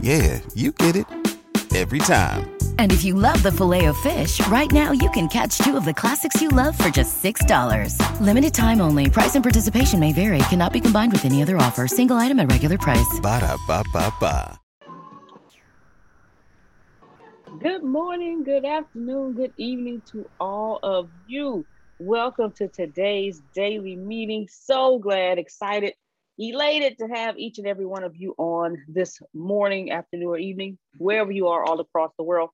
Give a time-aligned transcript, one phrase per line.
[0.00, 1.06] Yeah, you get it
[1.76, 2.50] every time.
[2.78, 6.40] And if you love the Filet-O-Fish, right now you can catch two of the classics
[6.40, 8.20] you love for just $6.
[8.20, 9.08] Limited time only.
[9.08, 10.38] Price and participation may vary.
[10.48, 11.86] Cannot be combined with any other offer.
[11.86, 13.20] Single item at regular price.
[13.22, 14.60] Ba da ba ba ba.
[17.60, 21.66] Good morning, good afternoon, good evening to all of you.
[21.98, 24.48] Welcome to today's daily meeting.
[24.50, 25.92] So glad, excited
[26.40, 30.78] elated to have each and every one of you on this morning, afternoon, or evening,
[30.96, 32.50] wherever you are all across the world.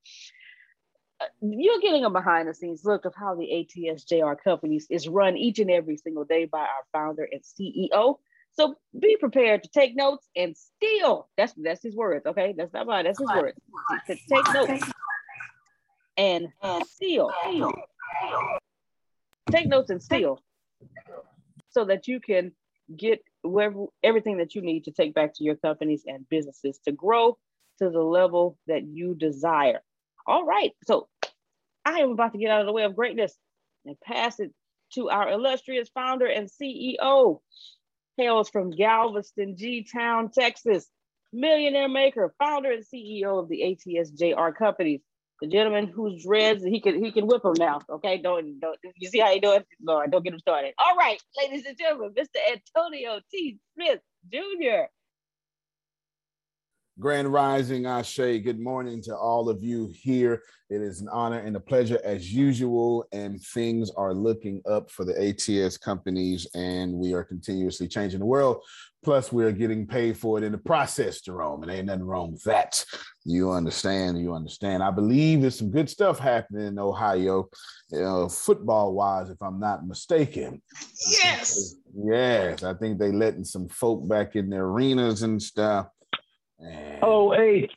[1.20, 5.36] Uh, you're getting a behind the scenes look of how the ATSJR companies is run
[5.36, 8.16] each and every single day by our founder and CEO.
[8.52, 11.28] So be prepared to take notes and steal.
[11.36, 12.54] That's that's his words, okay?
[12.56, 13.58] That's not mine, that's his words.
[14.08, 14.90] To take notes
[16.16, 16.48] and
[16.86, 17.30] steal.
[19.50, 20.42] Take notes and steal.
[21.70, 22.52] so that you can
[22.94, 26.92] get wherever, everything that you need to take back to your companies and businesses to
[26.92, 27.36] grow
[27.78, 29.80] to the level that you desire.
[30.26, 31.08] All right, so
[31.84, 33.36] I am about to get out of the way of greatness
[33.84, 34.52] and pass it
[34.94, 37.40] to our illustrious founder and CEO,
[38.16, 40.88] hails from Galveston, G Town, Texas,
[41.32, 45.00] millionaire maker, founder and CEO of the ATSJR companies.
[45.40, 47.80] The gentleman who's dreads he can he can whip them now.
[47.90, 49.62] Okay, don't don't you see how he doing?
[49.82, 50.74] Lord, don't get him started.
[50.78, 52.38] All right, ladies and gentlemen, Mr.
[52.52, 53.58] Antonio T.
[53.74, 54.00] Smith
[54.32, 54.86] Jr.
[56.98, 58.16] Grand Rising Ashe.
[58.16, 60.42] Good morning to all of you here.
[60.70, 63.04] It is an honor and a pleasure as usual.
[63.12, 68.24] And things are looking up for the ATS companies, and we are continuously changing the
[68.26, 68.62] world.
[69.04, 71.62] Plus, we are getting paid for it in the process, Jerome.
[71.62, 72.82] And ain't nothing wrong with that.
[73.26, 74.18] You understand?
[74.18, 74.82] You understand.
[74.82, 77.50] I believe there's some good stuff happening in Ohio,
[77.90, 80.62] you know, football wise, if I'm not mistaken.
[81.22, 81.74] Yes.
[81.94, 82.62] Yes.
[82.62, 85.88] I think they letting some folk back in the arenas and stuff.
[86.58, 87.68] And Oh, hey,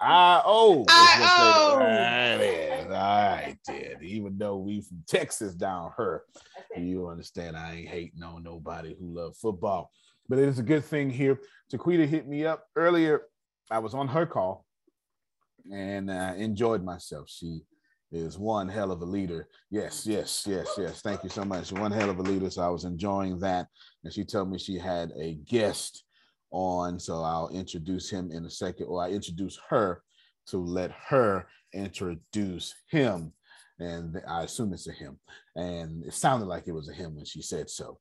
[0.00, 1.78] I oh, I-O.
[1.78, 2.86] That is.
[2.86, 3.96] All right, then.
[4.02, 6.22] Even though we from Texas down here,
[6.76, 9.90] you understand I ain't hating on nobody who love football.
[10.28, 11.40] But it is a good thing here.
[11.72, 13.22] Taquita hit me up earlier.
[13.70, 14.66] I was on her call
[15.72, 17.30] and uh, enjoyed myself.
[17.30, 17.62] She
[18.10, 19.48] is one hell of a leader.
[19.70, 21.00] Yes, yes, yes, yes.
[21.02, 21.72] Thank you so much.
[21.72, 22.50] One hell of a leader.
[22.50, 23.68] So I was enjoying that.
[24.02, 26.04] And she told me she had a guest
[26.50, 26.98] on.
[26.98, 30.02] So I'll introduce him in a second, or I introduce her
[30.48, 33.32] to let her introduce him.
[33.78, 35.18] And I assume it's a him.
[35.54, 37.98] And it sounded like it was a him when she said so.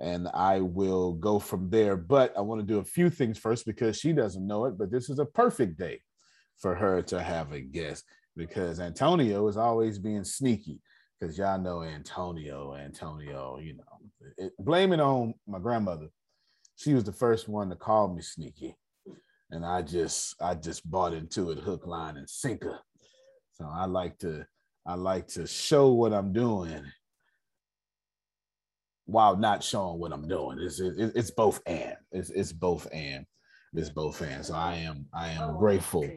[0.00, 1.96] And I will go from there.
[1.96, 4.76] But I want to do a few things first because she doesn't know it.
[4.76, 6.00] But this is a perfect day
[6.58, 8.04] for her to have a guest
[8.36, 10.80] because Antonio is always being sneaky.
[11.20, 16.08] Because y'all know Antonio, Antonio, you know, it, blame it on my grandmother
[16.76, 18.76] she was the first one to call me sneaky.
[19.50, 22.78] And i just i just bought into it hook line and sinker.
[23.52, 24.46] So i like to
[24.86, 26.84] i like to show what i'm doing
[29.06, 30.58] while not showing what i'm doing.
[30.60, 31.96] It's it, it's both and.
[32.10, 33.26] It's, it's both and.
[33.74, 34.44] It's both and.
[34.44, 36.08] So i am i am oh, grateful.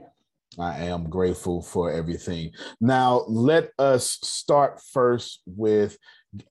[0.57, 2.51] i am grateful for everything.
[2.81, 5.97] Now let us start first with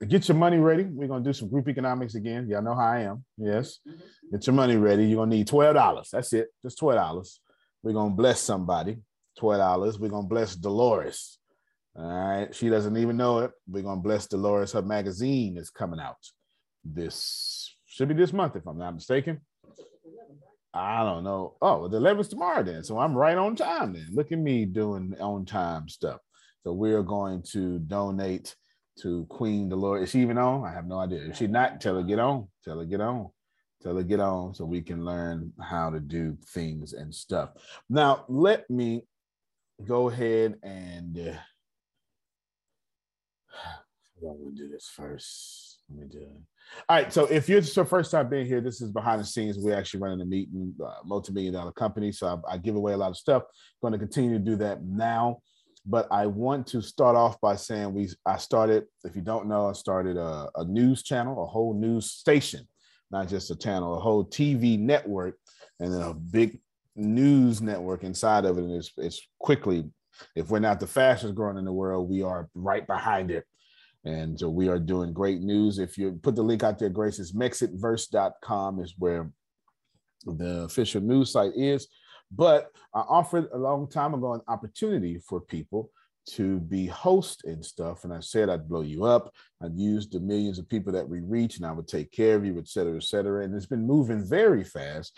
[0.09, 0.85] get your money ready.
[0.85, 2.49] We're gonna do some group economics again.
[2.49, 3.25] Y'all know how I am.
[3.37, 3.81] Yes.
[3.89, 4.31] Mm-hmm.
[4.33, 5.07] Get your money ready.
[5.07, 6.11] You're gonna need $12.
[6.11, 6.49] That's it.
[6.63, 7.39] Just $12.
[7.83, 8.99] We're gonna bless somebody.
[9.41, 10.01] $12.
[10.01, 11.39] We're gonna bless Dolores.
[11.95, 12.55] All right.
[12.55, 13.53] She doesn't even know it.
[13.69, 14.73] We're gonna bless Dolores.
[14.73, 16.17] Her magazine is coming out
[16.95, 19.41] this should be this month, if I'm not mistaken.
[20.73, 21.57] I don't know.
[21.63, 22.85] Oh, the 11th tomorrow then.
[22.85, 24.09] So I'm right on time then.
[24.13, 26.21] Look at me doing on time stuff.
[26.63, 28.55] So we're going to donate
[29.03, 30.05] to Queen Dolores.
[30.05, 30.65] Is she even on?
[30.65, 31.21] I have no idea.
[31.21, 32.49] If she not, tell her get on.
[32.65, 33.29] Tell her get on.
[33.83, 37.51] Tell her get on so we can learn how to do things and stuff.
[37.91, 39.03] Now, let me
[39.85, 41.33] go ahead and uh,
[44.23, 45.81] I'm gonna do this first.
[45.91, 46.29] Let me do it.
[46.89, 47.13] All right.
[47.13, 49.59] So if you're just your first time being here, this is behind the scenes.
[49.59, 52.11] We're actually running a meeting, uh, multi-million dollar company.
[52.11, 53.45] So I, I give away a lot of stuff.
[53.81, 55.39] going to continue to do that now
[55.87, 59.69] but I want to start off by saying we I started, if you don't know,
[59.69, 62.67] I started a, a, news channel, a whole news station,
[63.13, 65.37] not just a channel, a whole TV network,
[65.79, 66.61] and then a big
[66.97, 68.65] news network inside of it.
[68.65, 69.85] And it's, it's quickly,
[70.35, 73.45] if we're not the fastest growing in the world, we are right behind it.
[74.05, 75.79] And so we are doing great news.
[75.79, 79.31] If you put the link out there, Grace, it's mexitverse.com is where
[80.25, 81.87] the official news site is.
[82.31, 85.91] But I offered a long time ago an opportunity for people
[86.31, 88.05] to be host and stuff.
[88.05, 89.33] And I said I'd blow you up.
[89.63, 92.45] I'd use the millions of people that we reach and I would take care of
[92.45, 93.45] you, et cetera, et cetera.
[93.45, 95.17] And it's been moving very fast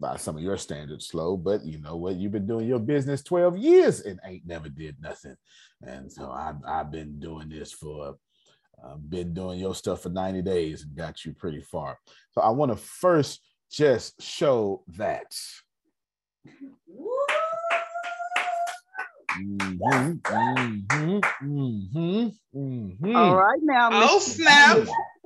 [0.00, 1.36] by some of your standards, slow.
[1.36, 2.16] But you know what?
[2.16, 5.36] You've been doing your business 12 years and ain't never did nothing.
[5.82, 8.16] And so I've, I've been doing this for
[8.84, 11.98] uh, been doing your stuff for 90 days and got you pretty far.
[12.32, 15.34] So I want to first just show that.
[19.38, 23.16] Mhm, mhm, mhm, mhm.
[23.16, 23.88] All right now.
[23.92, 24.34] Oh, Mr.
[24.34, 24.78] snap.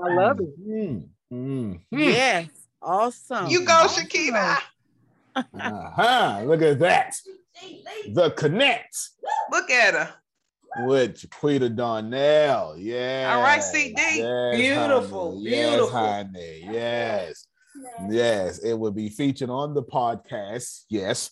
[0.04, 0.60] I love it.
[0.60, 1.80] Mhm, mhm.
[1.90, 2.48] Yes.
[2.80, 3.48] Awesome.
[3.48, 4.58] You go, Shakira.
[5.36, 6.42] Uh-huh.
[6.44, 7.14] Look at that.
[8.08, 8.94] The Connect
[9.50, 10.14] Look at her.
[10.84, 12.76] with Jaquita Darnell.
[12.76, 13.32] Yeah.
[13.34, 13.94] All right, CD.
[14.18, 15.42] Yes, Beautiful, honey.
[15.50, 15.98] Yes, beautiful.
[15.98, 16.60] honey.
[16.70, 17.46] Yes.
[18.08, 18.58] Yes.
[18.58, 20.84] It will be featured on the podcast.
[20.88, 21.30] Yes.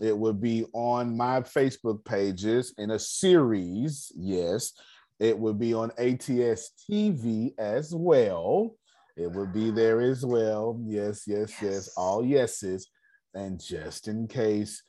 [0.00, 4.12] It will be on my Facebook pages in a series.
[4.16, 4.72] Yes.
[5.18, 8.76] It will be on ATS TV as well.
[9.16, 10.78] It will be there as well.
[10.86, 11.62] Yes, yes, yes.
[11.62, 11.88] Yes.
[11.96, 12.88] All yeses.
[13.34, 14.82] And just in case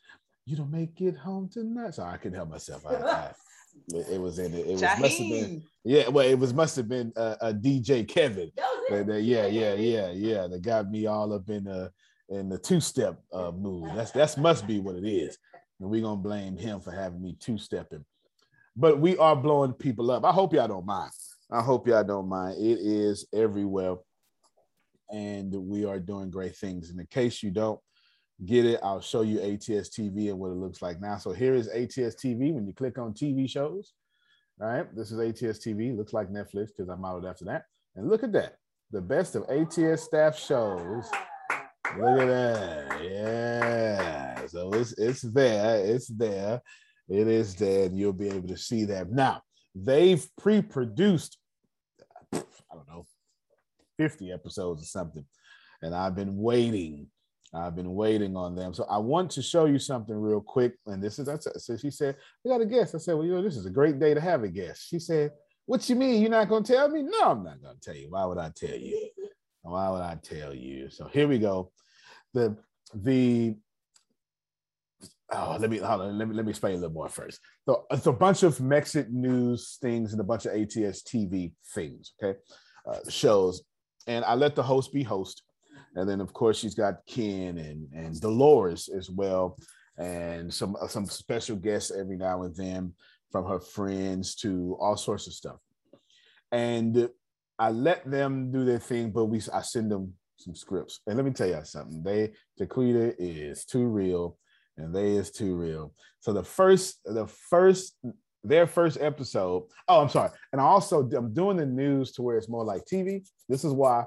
[0.45, 2.85] you don't make it home tonight, so I can help myself.
[2.85, 3.31] I, I,
[3.93, 4.65] it, was in it.
[4.67, 6.07] It was must have been yeah.
[6.09, 8.51] Well, it was must have been uh, a DJ Kevin.
[8.89, 10.47] That- that- yeah, yeah, yeah, yeah.
[10.47, 11.91] That got me all up in the
[12.29, 13.89] in the two step uh, mood.
[13.95, 15.37] That's that's must be what it is.
[15.79, 18.03] And we're gonna blame him for having me two stepping.
[18.75, 20.23] But we are blowing people up.
[20.23, 21.11] I hope y'all don't mind.
[21.49, 22.57] I hope y'all don't mind.
[22.59, 23.95] It is everywhere,
[25.09, 26.89] and we are doing great things.
[26.89, 27.79] In the case you don't
[28.45, 31.17] get it, I'll show you ATS TV and what it looks like now.
[31.17, 32.53] So here is ATS TV.
[32.53, 33.93] When you click on TV shows,
[34.59, 35.95] right, this is ATS TV.
[35.95, 37.65] Looks like Netflix because I modeled after that.
[37.95, 38.57] And look at that,
[38.91, 41.09] the best of ATS staff shows.
[41.97, 44.45] Look at that, yeah.
[44.47, 46.61] So it's it's there, it's there,
[47.09, 49.09] it is there, and you'll be able to see that.
[49.11, 49.41] Now
[49.73, 51.37] they've pre-produced,
[52.33, 53.05] I don't know,
[53.97, 55.25] 50 episodes or something.
[55.81, 57.07] And I've been waiting.
[57.53, 58.73] I've been waiting on them.
[58.73, 60.73] So I want to show you something real quick.
[60.85, 62.95] And this is that's so she said, We got a guest.
[62.95, 64.87] I said, Well, you know, this is a great day to have a guest.
[64.87, 65.31] She said,
[65.65, 66.21] What you mean?
[66.21, 67.03] You're not gonna tell me?
[67.03, 68.09] No, I'm not gonna tell you.
[68.09, 69.09] Why would I tell you?
[69.61, 70.89] Why would I tell you?
[70.89, 71.71] So here we go.
[72.33, 72.57] The
[72.93, 73.55] the
[75.31, 77.39] oh let me hold on, let me let me explain a little more first.
[77.65, 82.13] So it's a bunch of Mexit news things and a bunch of ATS TV things,
[82.21, 82.37] okay,
[82.85, 83.63] uh, shows,
[84.05, 85.43] and I let the host be host,
[85.97, 89.57] and then of course she's got Ken and and Dolores as well,
[89.97, 92.93] and some uh, some special guests every now and then
[93.31, 95.59] from her friends to all sorts of stuff,
[96.51, 97.09] and
[97.59, 101.25] I let them do their thing, but we I send them some scripts, and let
[101.25, 102.03] me tell you something.
[102.03, 104.37] They Jaquita is too real
[104.77, 105.93] and they is too real.
[106.19, 107.97] So the first, the first,
[108.43, 109.63] their first episode.
[109.87, 110.29] Oh, I'm sorry.
[110.51, 113.27] And also I'm doing the news to where it's more like TV.
[113.49, 114.05] This is why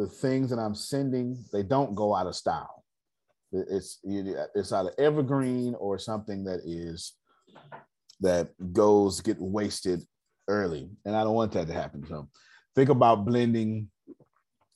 [0.00, 2.84] the things that I'm sending they don't go out of style.
[3.52, 7.12] It's it's either evergreen or something that is
[8.20, 10.02] that goes get wasted
[10.48, 12.06] early, and I don't want that to happen.
[12.08, 12.30] So
[12.74, 13.90] think about blending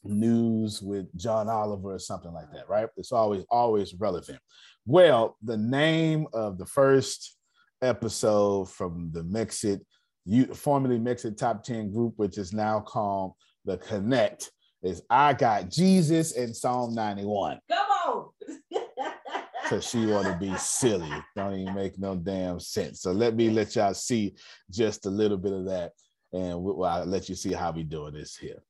[0.03, 2.89] news with John Oliver or something like that, right?
[2.99, 4.41] It's always always relevant.
[4.85, 7.39] Well, the name of the first
[7.81, 9.81] episode from the Mexit,
[10.27, 13.33] you formerly Mexit Top 10 group, which is now called
[13.65, 14.51] the Connect,
[14.85, 17.59] is I Got Jesus in Psalm 91.
[17.71, 18.29] Come on.
[19.69, 21.11] Cause she want to be silly.
[21.35, 23.01] Don't even make no damn sense.
[23.01, 24.35] So let me let y'all see
[24.71, 25.93] just a little bit of that,
[26.35, 28.63] and we- well, I'll let you see how we doing this here.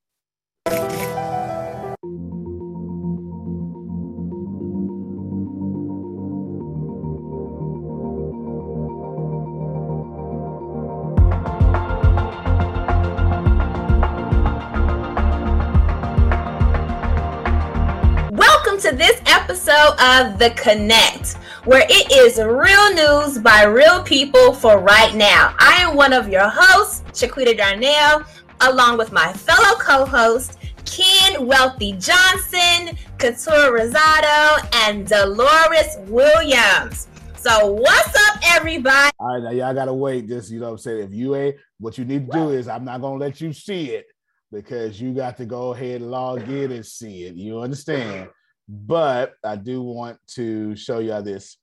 [20.05, 21.33] Of The Connect,
[21.65, 25.55] where it is real news by real people for right now.
[25.59, 28.23] I am one of your hosts, Shaquita Darnell,
[28.61, 37.09] along with my fellow co-host, Ken Wealthy Johnson, Couture Rosado, and Dolores Williams.
[37.37, 39.11] So what's up, everybody?
[39.19, 40.29] All right, now y'all gotta wait.
[40.29, 41.05] Just you know what I'm saying.
[41.05, 43.93] If you ain't what you need to do is I'm not gonna let you see
[43.93, 44.05] it
[44.53, 47.37] because you got to go ahead and log in and see it.
[47.37, 48.29] You understand?
[48.69, 51.57] But I do want to show y'all this.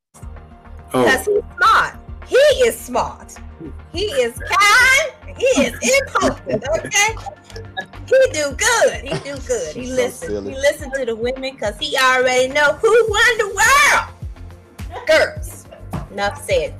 [0.93, 1.03] Oh.
[1.03, 1.95] Because he's smart.
[2.27, 3.35] He is smart.
[3.91, 5.37] He is kind.
[5.37, 6.63] He is important.
[6.77, 7.15] Okay.
[8.05, 9.01] He do good.
[9.03, 9.75] He do good.
[9.75, 10.27] He So listen.
[10.29, 10.51] silly.
[10.53, 15.07] He listen to the women because he already know who won the world.
[15.07, 15.65] Girls.
[16.11, 16.73] Enough said.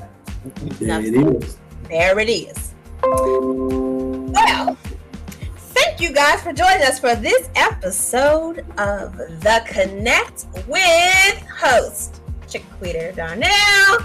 [0.82, 1.56] Enough said.
[1.90, 2.74] There it is.
[3.04, 4.78] Well,
[5.84, 13.14] thank you guys for joining us for this episode of The Connect with host Chiquita
[13.16, 13.98] Darnell,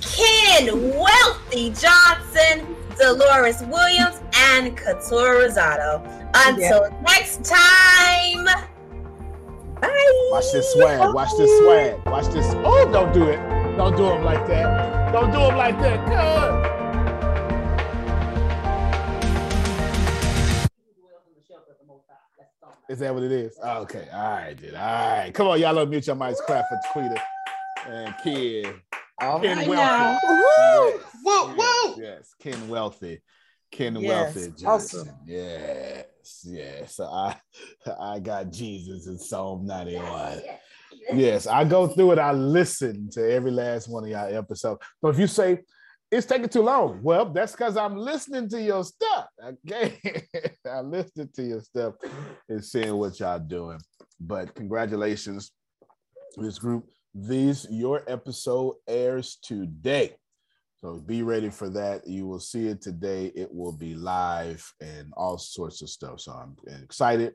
[0.00, 6.02] Ken Wealthy Johnson, Dolores Williams, and Couture Rosado.
[6.34, 8.44] Until next time,
[9.80, 10.28] bye.
[10.32, 11.14] Watch this swag.
[11.14, 12.06] Watch this swag.
[12.06, 12.46] Watch this.
[12.64, 13.38] Oh, don't do it.
[13.76, 15.12] Don't do him like that.
[15.12, 16.08] Don't do him like that.
[16.08, 16.79] Good.
[22.90, 23.56] Is that what it is?
[23.64, 24.08] Okay.
[24.12, 24.74] All right, then.
[24.74, 24.80] All
[25.18, 25.32] right.
[25.32, 25.76] Come on, y'all.
[25.76, 26.38] Unmute your mics.
[26.38, 27.20] Clap for Tweeter
[27.86, 28.80] and Ken.
[29.20, 30.02] All Ken right Wealthy.
[30.02, 30.18] now.
[30.58, 31.94] Yes, Whoa, yes, whoa.
[32.02, 33.22] Yes, Ken Wealthy.
[33.70, 35.00] Ken Yes, Wealthy Johnson.
[35.02, 35.14] awesome.
[35.24, 36.04] Yes,
[36.44, 36.96] yes.
[36.96, 37.36] So I
[38.00, 40.40] I got Jesus in Psalm 91.
[41.14, 42.18] Yes, I go through it.
[42.18, 44.80] I listen to every last one of y'all episodes.
[45.00, 45.60] So if you say,
[46.10, 47.00] it's taking too long.
[47.02, 49.26] Well, that's because I'm listening to your stuff.
[49.42, 49.98] Okay.
[50.70, 51.94] I'm listening to your stuff
[52.48, 53.78] and seeing what y'all doing.
[54.20, 55.52] But congratulations,
[56.36, 56.88] this group.
[57.12, 60.14] This your episode airs today.
[60.76, 62.06] So be ready for that.
[62.06, 63.32] You will see it today.
[63.34, 66.20] It will be live and all sorts of stuff.
[66.20, 67.34] So I'm excited.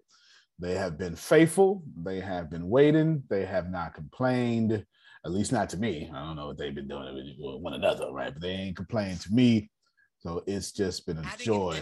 [0.60, 1.84] They have been faithful.
[2.02, 3.24] They have been waiting.
[3.30, 4.86] They have not complained
[5.26, 6.10] at least not to me.
[6.14, 8.32] I don't know what they've been doing with one another, right?
[8.32, 9.72] But they ain't complaining to me.
[10.20, 11.82] So it's just been a joy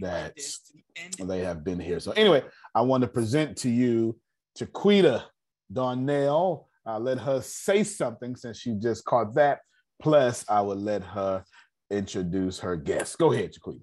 [0.00, 0.38] that
[1.18, 2.00] they have been here.
[2.00, 4.18] So anyway, I want to present to you
[4.56, 5.24] Chiquita
[5.72, 6.68] Darnell.
[6.86, 9.60] I'll let her say something since she just caught that.
[10.00, 11.44] Plus, I will let her
[11.90, 13.18] introduce her guest.
[13.18, 13.80] Go ahead, Chiquita.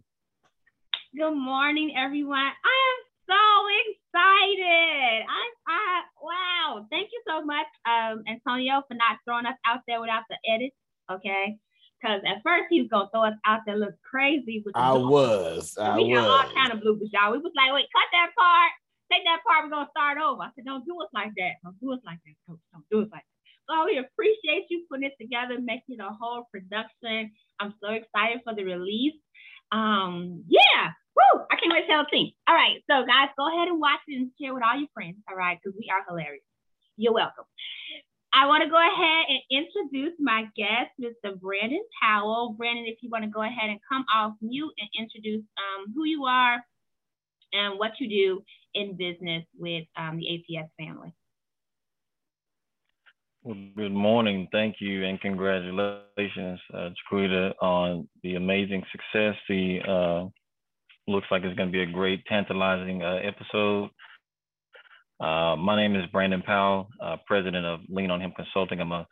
[1.16, 2.38] Good morning, everyone.
[2.38, 3.42] I am so
[3.86, 5.26] excited.
[5.28, 6.88] I, I, wow.
[6.90, 10.72] Thank you so much, um, Antonio, for not throwing us out there without the edit.
[11.12, 11.58] Okay.
[12.02, 14.94] Because at first he was gonna throw us out there look crazy with the I
[14.94, 15.78] was.
[15.78, 16.20] I we was.
[16.20, 17.32] had all kind of bloopers, y'all.
[17.32, 18.72] We was like, wait, cut that part,
[19.14, 20.42] take that part, we're gonna start over.
[20.42, 21.62] I said, don't do us like that.
[21.64, 22.60] Don't do us like that, coach.
[22.74, 23.40] Don't do us like that.
[23.70, 27.32] So we appreciate you putting it together, making a whole production.
[27.62, 29.22] I'm so excited for the release.
[29.72, 31.46] Um, yeah, Woo!
[31.52, 32.32] I can't wait to tell the team.
[32.50, 35.22] All right, so guys, go ahead and watch it and share with all your friends.
[35.30, 36.44] All right, because we are hilarious.
[37.02, 37.46] You're welcome.
[38.32, 41.38] I want to go ahead and introduce my guest, Mr.
[41.40, 42.54] Brandon Powell.
[42.56, 46.06] Brandon, if you want to go ahead and come off mute and introduce um, who
[46.06, 46.64] you are
[47.54, 48.44] and what you do
[48.76, 51.12] in business with um, the ATS family.
[53.44, 54.48] Well, good morning.
[54.52, 59.36] Thank you and congratulations, uh, Chiquita, on the amazing success.
[59.50, 63.90] The uh, looks like it's going to be a great, tantalizing uh, episode.
[65.22, 68.82] Uh, my name is Brandon Powell, uh, president of Lean on Him Consulting.
[68.82, 69.06] I'm a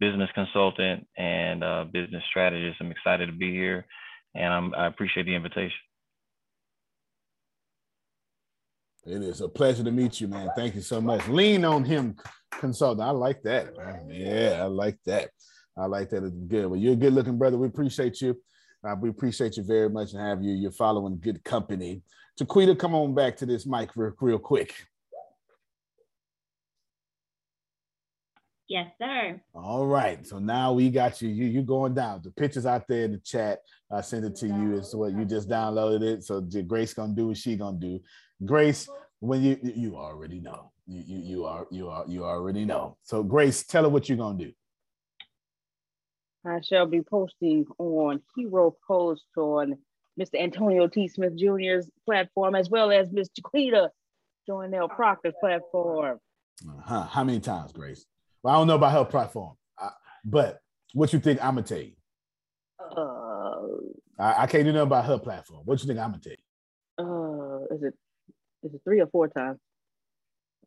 [0.00, 1.60] business consultant and
[1.92, 2.78] business strategist.
[2.80, 3.86] I'm excited to be here,
[4.34, 5.78] and I'm, I appreciate the invitation.
[9.06, 10.48] It is a pleasure to meet you, man.
[10.56, 11.28] Thank you so much.
[11.28, 12.16] Lean on him,
[12.50, 13.06] consultant.
[13.06, 13.76] I like that.
[13.76, 14.08] Man.
[14.10, 15.30] Yeah, I like that.
[15.78, 16.24] I like that.
[16.24, 16.66] It's good.
[16.66, 17.56] Well, you're a good looking brother.
[17.56, 18.36] We appreciate you.
[18.84, 20.54] Uh, we appreciate you very much and have you.
[20.54, 22.02] You're following good company.
[22.36, 24.74] Chiquita, come on back to this mic real, real quick.
[28.72, 29.38] Yes, sir.
[29.52, 30.26] All right.
[30.26, 31.28] So now we got you.
[31.28, 32.22] You you going down.
[32.24, 33.58] The pictures out there in the chat.
[33.90, 34.78] I sent it to you.
[34.78, 36.24] It's what you just downloaded it.
[36.24, 38.00] So Grace gonna do what she gonna do.
[38.42, 38.88] Grace,
[39.20, 40.72] when you you already know.
[40.86, 42.96] You you you are you are you already know.
[43.02, 44.52] So Grace, tell her what you're gonna do.
[46.46, 49.76] I shall be posting on Hero Post on
[50.18, 50.40] Mr.
[50.40, 51.08] Antonio T.
[51.08, 53.90] Smith Jr.'s platform, as well as Miss Chiquita
[54.48, 56.20] Joanelle Proctor's platform.
[56.66, 57.02] Uh-huh.
[57.02, 58.06] How many times, Grace?
[58.42, 59.90] Well, I don't know about her platform, uh,
[60.24, 60.60] but
[60.94, 61.92] what you think I'm gonna tell you?
[62.80, 65.62] Uh, I, I can't do nothing about her platform.
[65.64, 66.38] What you think I'm gonna tell you?
[66.98, 67.94] uh, is it
[68.62, 69.58] is it three or four times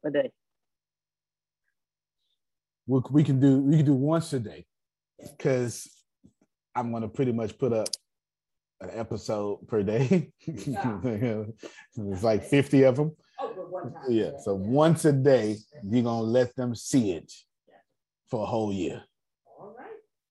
[0.03, 0.31] a day?
[2.87, 4.65] We, we can do we can do once a day
[5.19, 5.89] because
[6.75, 7.89] I'm gonna pretty much put up
[8.81, 10.31] an episode per day.
[10.47, 13.11] it's like 50 of them.
[13.39, 14.31] Oh, Yeah.
[14.43, 17.31] So once a day, you're gonna let them see it
[18.29, 19.03] for a whole year.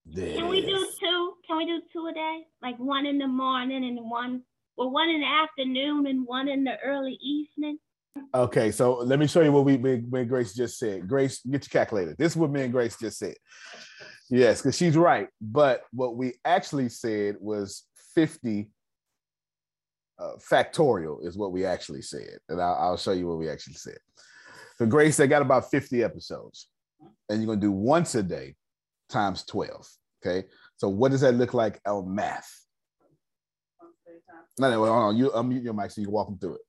[0.05, 1.33] There Can it we do two?
[1.47, 2.43] Can we do two a day?
[2.61, 4.43] Like one in the morning and one,
[4.77, 7.79] well, one in the afternoon and one in the early evening.
[8.33, 11.07] Okay, so let me show you what we me, me and Grace just said.
[11.07, 12.15] Grace, get your calculator.
[12.17, 13.35] This is what me and Grace just said.
[14.29, 15.27] Yes, because she's right.
[15.41, 18.69] But what we actually said was 50
[20.17, 22.37] uh, factorial is what we actually said.
[22.47, 23.97] And I'll, I'll show you what we actually said.
[24.77, 26.67] So Grace, they got about 50 episodes.
[27.29, 28.55] And you're gonna do once a day
[29.09, 29.87] times 12.
[30.25, 30.47] Okay.
[30.77, 32.51] So what does that look like on math?
[34.59, 35.17] No, no, hold on.
[35.17, 36.61] You unmute your mic so you can walk them through it.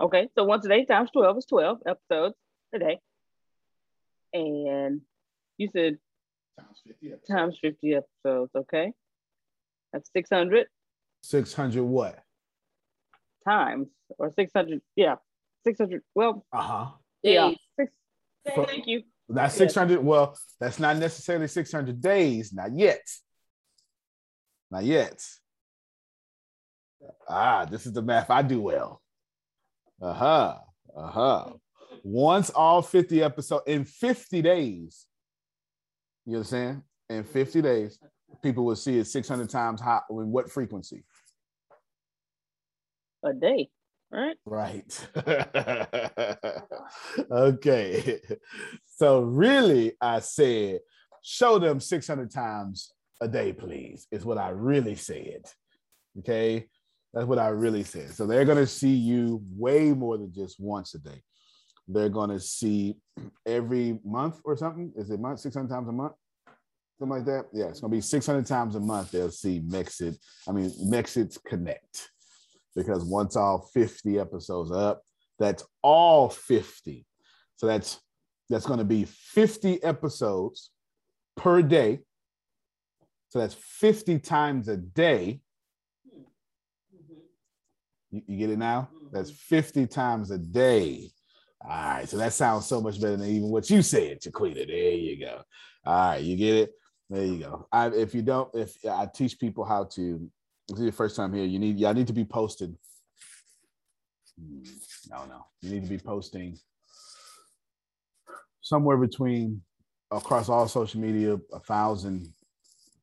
[0.00, 2.36] Okay, so once a day times 12 is 12 episodes
[2.72, 3.00] a day.
[4.32, 5.00] And
[5.56, 5.98] you said
[6.58, 7.28] Times 50 episodes.
[7.28, 8.92] times 50 episodes, okay?
[9.92, 10.66] That's 600
[11.22, 12.18] 600 what?
[13.44, 13.88] times
[14.18, 15.16] or 600, yeah,
[15.64, 16.02] 600.
[16.14, 16.90] Well, Uh-huh.
[17.22, 17.58] yeah, Days.
[18.54, 19.02] For- thank you.
[19.28, 19.74] That's Yes.
[19.74, 20.02] 600.
[20.02, 22.52] Well, that's not necessarily 600 days.
[22.52, 23.06] Not yet.
[24.70, 25.22] Not yet.
[27.28, 29.02] Ah, this is the math I do well.
[30.00, 30.58] Uh huh.
[30.96, 31.52] Uh huh.
[32.02, 35.06] Once all 50 episodes in 50 days,
[36.24, 36.82] you understand?
[37.10, 37.98] In 50 days,
[38.42, 40.00] people will see it 600 times high.
[40.10, 41.04] In what frequency?
[43.24, 43.68] A day,
[44.10, 44.36] right?
[44.44, 45.08] Right.
[47.30, 48.20] okay.
[48.86, 50.80] So really, I said,
[51.22, 55.44] show them 600 times a day, please, is what I really said.
[56.18, 56.68] Okay.
[57.14, 58.10] That's what I really said.
[58.10, 61.22] So they're going to see you way more than just once a day.
[61.86, 62.96] They're going to see
[63.46, 64.92] every month or something.
[64.96, 65.40] Is it month?
[65.40, 66.12] 600 times a month?
[66.98, 67.46] Something like that.
[67.52, 69.12] Yeah, it's going to be 600 times a month.
[69.12, 70.16] They'll see Mexit.
[70.48, 72.10] I mean, Mexit Connect.
[72.78, 75.02] Because once all 50 episodes up,
[75.38, 77.04] that's all 50.
[77.56, 78.00] So that's
[78.48, 80.70] that's going to be 50 episodes
[81.36, 81.98] per day.
[83.30, 85.40] So that's 50 times a day.
[88.10, 88.88] You, you get it now?
[89.12, 91.10] That's 50 times a day.
[91.62, 92.08] All right.
[92.08, 94.64] So that sounds so much better than even what you said, Chiquita.
[94.66, 95.42] There you go.
[95.84, 96.22] All right.
[96.22, 96.72] You get it?
[97.10, 97.66] There you go.
[97.72, 100.30] I, if you don't, if I teach people how to,
[100.68, 102.76] this is your first time here, you need, y'all need to be posted.
[104.38, 104.62] Hmm,
[105.10, 105.44] No, no.
[105.62, 106.58] You need to be posting
[108.60, 109.62] somewhere between
[110.10, 112.32] across all social media a thousand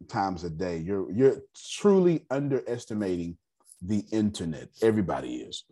[0.07, 0.77] times a day.
[0.77, 1.37] You're you're
[1.73, 3.37] truly underestimating
[3.81, 4.69] the internet.
[4.81, 5.63] Everybody is.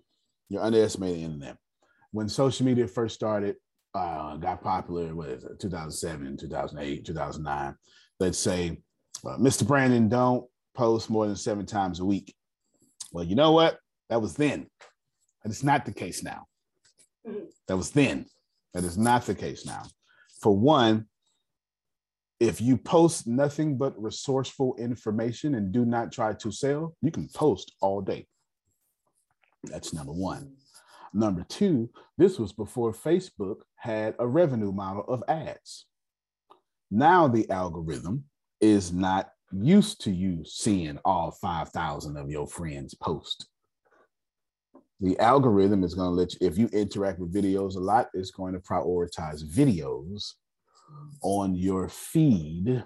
[0.49, 1.57] You're underestimating the internet.
[2.11, 3.55] When social media first started,
[3.95, 7.75] uh, got popular, what is it, 2007, 2008, 2009,
[8.19, 8.81] let's say,
[9.25, 9.65] uh, Mr.
[9.65, 12.35] Brandon, don't post more than seven times a week.
[13.11, 13.77] Well, you know what?
[14.09, 14.67] That was then.
[15.43, 16.45] And it's not the case now.
[17.27, 17.45] Mm-hmm.
[17.67, 18.25] That was then.
[18.73, 19.83] That is not the case now.
[20.41, 21.07] For one,
[22.39, 27.29] if you post nothing but resourceful information and do not try to sell, you can
[27.29, 28.27] post all day.
[29.63, 30.53] That's number one.
[31.13, 35.85] Number two, this was before Facebook had a revenue model of ads.
[36.89, 38.25] Now the algorithm
[38.59, 43.47] is not used to you seeing all 5,000 of your friends post.
[44.99, 48.31] The algorithm is going to let you, if you interact with videos a lot, it's
[48.31, 50.33] going to prioritize videos
[51.21, 52.83] on your feed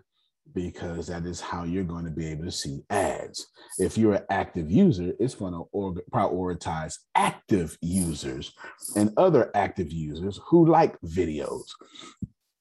[0.53, 3.47] because that is how you're going to be able to see ads.
[3.77, 5.65] If you're an active user, it's going to
[6.11, 8.53] prioritize active users
[8.95, 11.65] and other active users who like videos.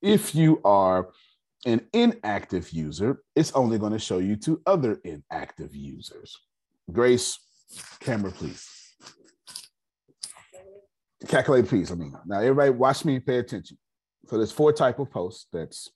[0.02, 1.08] If you are
[1.66, 6.38] an inactive user, it's only going to show you to other inactive users.
[6.90, 7.38] Grace,
[8.00, 8.70] camera, please.
[11.26, 11.90] Calculate, please.
[11.90, 13.76] I mean, now everybody watch me, pay attention.
[14.28, 15.48] So there's four type of posts.
[15.52, 15.90] That's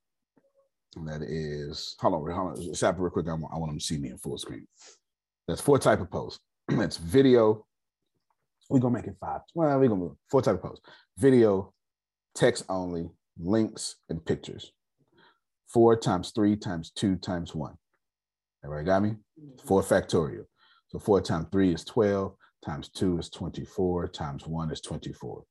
[1.07, 1.95] that is.
[2.01, 2.75] Hold on, hold on.
[2.75, 3.29] Stop real quick.
[3.29, 4.67] I want, I want them to see me in full screen.
[5.47, 6.41] That's four type of posts.
[6.69, 7.65] That's video.
[8.69, 9.43] We're gonna make it five.
[9.55, 10.85] Well, we're gonna four type of posts:
[11.17, 11.73] video,
[12.35, 14.73] text only, links, and pictures.
[15.73, 17.75] Four times three times two times one.
[18.65, 19.11] Everybody got me?
[19.11, 19.67] Mm-hmm.
[19.67, 20.45] Four factorial.
[20.89, 25.45] So four times three is 12, times two is 24, times one is 24.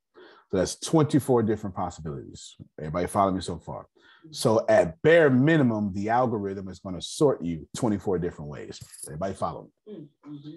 [0.50, 2.56] So that's 24 different possibilities.
[2.78, 3.82] Everybody follow me so far?
[3.82, 4.32] Mm-hmm.
[4.32, 8.78] So at bare minimum, the algorithm is going to sort you 24 different ways.
[9.06, 10.08] Everybody follow me?
[10.28, 10.50] Mm-hmm.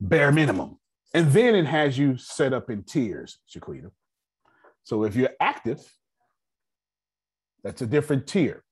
[0.00, 0.78] Bare minimum.
[1.14, 3.90] And then it has you set up in tiers, Shaquita.
[4.82, 5.80] So if you're active,
[7.64, 8.62] that's a different tier.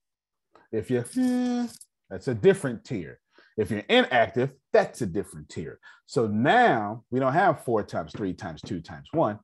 [0.75, 1.67] If you're, eh,
[2.09, 3.19] that's a different tier.
[3.57, 5.79] If you're inactive, that's a different tier.
[6.05, 9.39] So now we don't have four times three times two times one.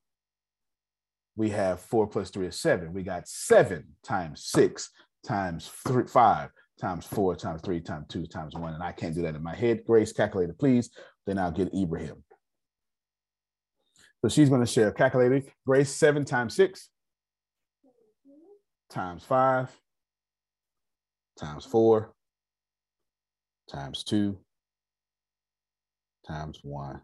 [1.38, 2.94] We have four plus three is seven.
[2.94, 4.90] We got seven times six
[5.26, 8.74] times three, five times four times three times two times one.
[8.74, 9.86] And I can't do that in my head.
[9.86, 10.90] Grace, calculator, please.
[11.26, 12.24] Then I'll get Ibrahim.
[14.22, 15.44] So she's going to share calculator.
[15.66, 16.90] Grace, seven times six
[18.90, 19.70] times five
[21.38, 22.14] times four
[23.70, 24.38] times two
[26.28, 27.02] times one.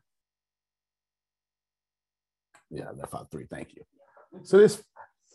[2.69, 3.45] Yeah, I left out three.
[3.49, 3.83] Thank you.
[4.43, 4.83] So this,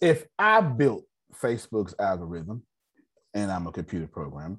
[0.01, 2.63] if I built Facebook's algorithm
[3.35, 4.59] and I'm a computer programmer,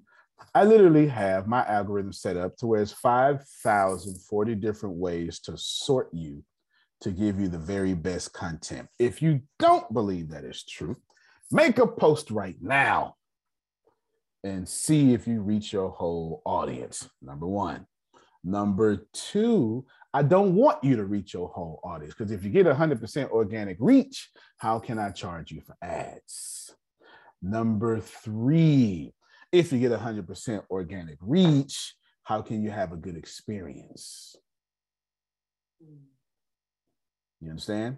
[0.56, 6.10] I literally have my algorithm set up to where it's 5,040 different ways to sort
[6.12, 6.44] you
[7.02, 8.88] to give you the very best content.
[8.98, 10.96] If you don't believe that is true,
[11.52, 13.16] make a post right now
[14.44, 17.10] and see if you reach your whole audience.
[17.22, 17.88] Number one.
[18.44, 22.66] Number two, I don't want you to reach your whole audience because if you get
[22.66, 26.76] 100% organic reach, how can I charge you for ads?
[27.42, 29.14] Number three,
[29.52, 34.36] if you get 100% organic reach, how can you have a good experience?
[37.40, 37.98] You understand?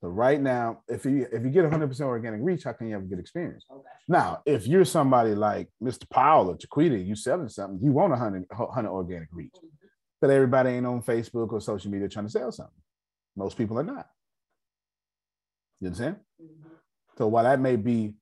[0.00, 3.02] So right now, if you if you get 100% organic reach, how can you have
[3.02, 3.64] a good experience?
[3.70, 6.08] Oh, now, if you're somebody like Mr.
[6.10, 9.54] Powell or Chiquita, you selling something, you want 100, 100 organic reach.
[9.56, 9.86] Mm-hmm.
[10.20, 12.74] But everybody ain't on Facebook or social media trying to sell something.
[13.36, 14.06] Most people are not.
[15.80, 16.16] You understand?
[16.42, 16.68] Mm-hmm.
[17.16, 18.14] So while that may be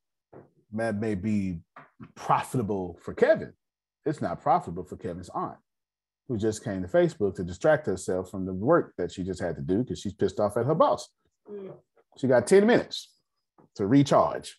[0.74, 1.60] that may be
[2.14, 3.52] profitable for Kevin,
[4.06, 5.58] it's not profitable for Kevin's aunt,
[6.28, 9.56] who just came to Facebook to distract herself from the work that she just had
[9.56, 11.08] to do because she's pissed off at her boss.
[12.18, 13.10] She got 10 minutes
[13.76, 14.56] to recharge.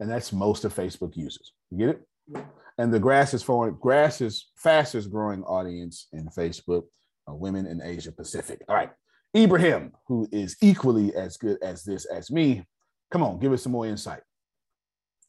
[0.00, 1.52] And that's most of Facebook users.
[1.70, 2.44] You get it?
[2.78, 6.84] And the grass is for grass is fastest growing audience in Facebook
[7.26, 8.62] are women in Asia Pacific.
[8.68, 8.90] All right.
[9.36, 12.66] Ibrahim, who is equally as good as this as me.
[13.10, 14.20] Come on, give us some more insight.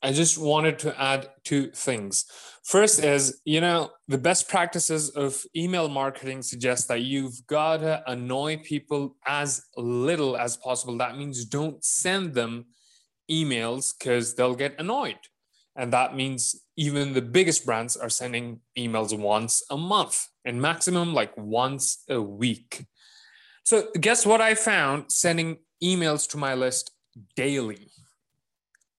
[0.04, 2.26] I just wanted to add two things.
[2.66, 8.04] First is, you know, the best practices of email marketing suggest that you've got to
[8.06, 10.98] annoy people as little as possible.
[10.98, 12.66] That means don't send them
[13.32, 15.20] emails because they'll get annoyed.
[15.78, 21.14] And that means even the biggest brands are sending emails once a month and maximum
[21.14, 22.86] like once a week.
[23.64, 26.92] So, guess what I found sending emails to my list
[27.38, 27.88] daily?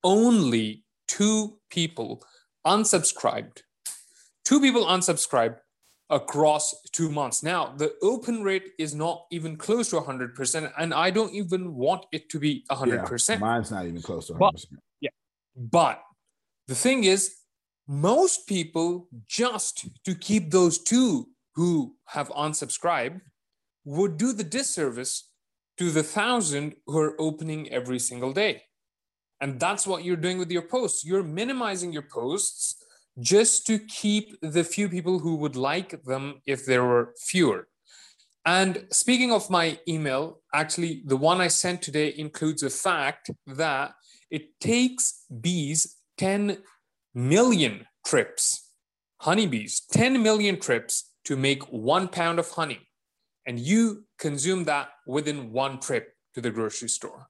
[0.03, 2.23] Only two people
[2.67, 3.63] unsubscribed.
[4.45, 5.57] Two people unsubscribed
[6.11, 7.43] across two months.
[7.43, 12.07] Now, the open rate is not even close to 100%, and I don't even want
[12.13, 13.29] it to be 100%.
[13.29, 14.39] Yeah, mine's not even close to 100%.
[14.39, 14.65] But,
[15.01, 15.11] yeah.
[15.57, 16.03] But
[16.69, 17.35] the thing is,
[17.89, 23.21] most people, just to keep those two who have unsubscribed,
[23.85, 25.31] would do the disservice
[25.79, 28.63] to the thousand who are opening every single day.
[29.41, 31.05] And that's what you're doing with your posts.
[31.05, 32.77] You're minimizing your posts
[33.21, 37.69] just to keep the few people who would like them if there were fewer.
[38.47, 43.93] And speaking of my email, actually, the one I sent today includes a fact that
[44.31, 46.59] it takes bees 10
[47.15, 48.71] million trips,
[49.19, 52.81] honeybees, 10 million trips to make one pound of honey.
[53.47, 57.29] And you consume that within one trip to the grocery store.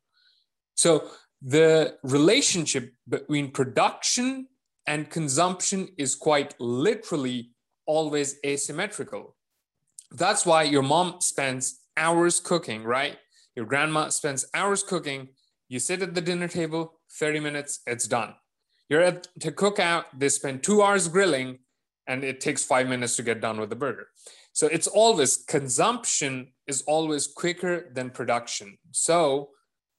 [0.74, 1.08] So
[1.44, 4.48] the relationship between production
[4.86, 7.50] and consumption is quite literally
[7.86, 9.36] always asymmetrical.
[10.10, 13.18] That's why your mom spends hours cooking, right?
[13.54, 15.28] Your grandma spends hours cooking.
[15.68, 18.34] You sit at the dinner table, 30 minutes, it's done.
[18.88, 21.58] You're at to cook out, they spend two hours grilling,
[22.06, 24.08] and it takes five minutes to get done with the burger.
[24.52, 28.78] So it's always consumption is always quicker than production.
[28.92, 29.50] So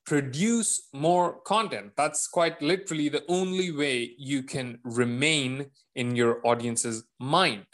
[0.06, 1.92] produce more content.
[1.98, 7.66] That's quite literally the only way you can remain in your audience's mind.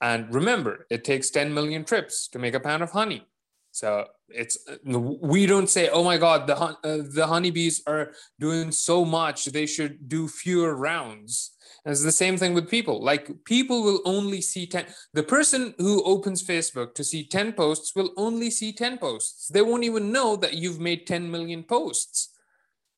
[0.00, 3.26] And remember, it takes 10 million trips to make a pound of honey.
[3.70, 9.04] So it's we don't say, oh my God, the uh, the honeybees are doing so
[9.04, 11.52] much; they should do fewer rounds.
[11.84, 13.02] And it's the same thing with people.
[13.02, 14.86] Like people will only see 10.
[15.14, 19.48] The person who opens Facebook to see 10 posts will only see 10 posts.
[19.48, 22.32] They won't even know that you've made 10 million posts.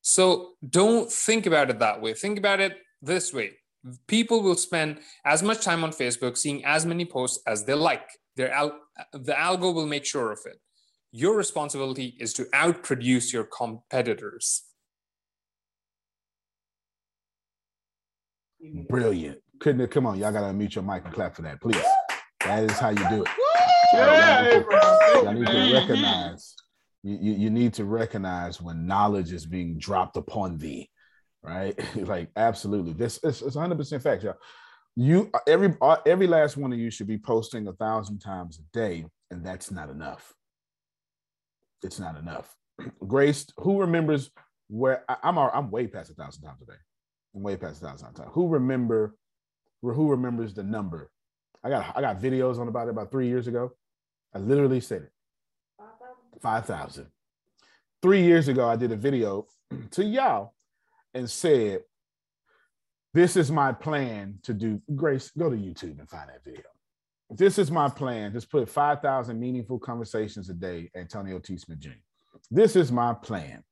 [0.02, 2.12] So don't think about it that way.
[2.12, 3.52] Think about it this way.
[4.06, 8.08] People will spend as much time on Facebook seeing as many posts as they like.
[8.36, 8.80] Their al-
[9.12, 10.60] the algo will make sure of it.
[11.16, 14.64] Your responsibility is to outproduce your competitors.
[18.88, 19.38] Brilliant.
[19.60, 19.92] Couldn't it?
[19.92, 21.80] Come on, y'all gotta unmute your mic and clap for that, please.
[22.44, 23.28] That is how you do it.
[23.92, 24.62] Yeah,
[25.22, 26.56] Y'all need to recognize.
[27.04, 30.90] You, you, you need to recognize when knowledge is being dropped upon thee,
[31.44, 31.78] right?
[31.96, 32.92] like absolutely.
[32.92, 34.34] This is it's 100 percent fact, y'all.
[34.96, 38.76] You every uh, every last one of you should be posting a thousand times a
[38.76, 40.34] day, and that's not enough.
[41.84, 42.56] It's not enough.
[43.06, 44.30] Grace, who remembers
[44.68, 45.38] where I, I'm?
[45.38, 46.78] I'm way past a thousand times a day.
[47.34, 48.30] I'm way past a thousand times.
[48.32, 49.14] Who remember?
[49.82, 51.10] Who remembers the number?
[51.62, 53.72] I got I got videos on about it about three years ago.
[54.34, 55.12] I literally said it.
[56.40, 57.06] Five thousand.
[58.02, 59.46] Three years ago, I did a video
[59.92, 60.54] to y'all
[61.12, 61.82] and said,
[63.12, 66.73] "This is my plan to do." Grace, go to YouTube and find that video.
[67.30, 68.32] This is my plan.
[68.32, 70.90] Just put five thousand meaningful conversations a day.
[70.94, 71.56] Antonio T.
[71.56, 71.90] Smith Jr.
[72.50, 73.62] This is my plan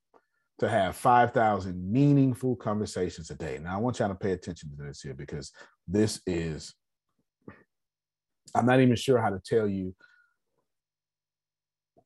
[0.59, 3.59] to have 5,000 meaningful conversations a day.
[3.61, 5.53] Now, I want y'all to pay attention to this here because
[5.89, 6.75] this is,
[8.55, 9.95] I'm not even sure how to tell you.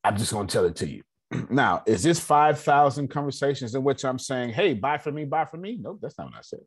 [0.03, 1.03] I'm just going to tell it to you.
[1.51, 5.57] now, is this 5,000 conversations in which I'm saying, hey, buy for me, buy for
[5.57, 5.77] me?
[5.79, 6.61] Nope, that's not what I said.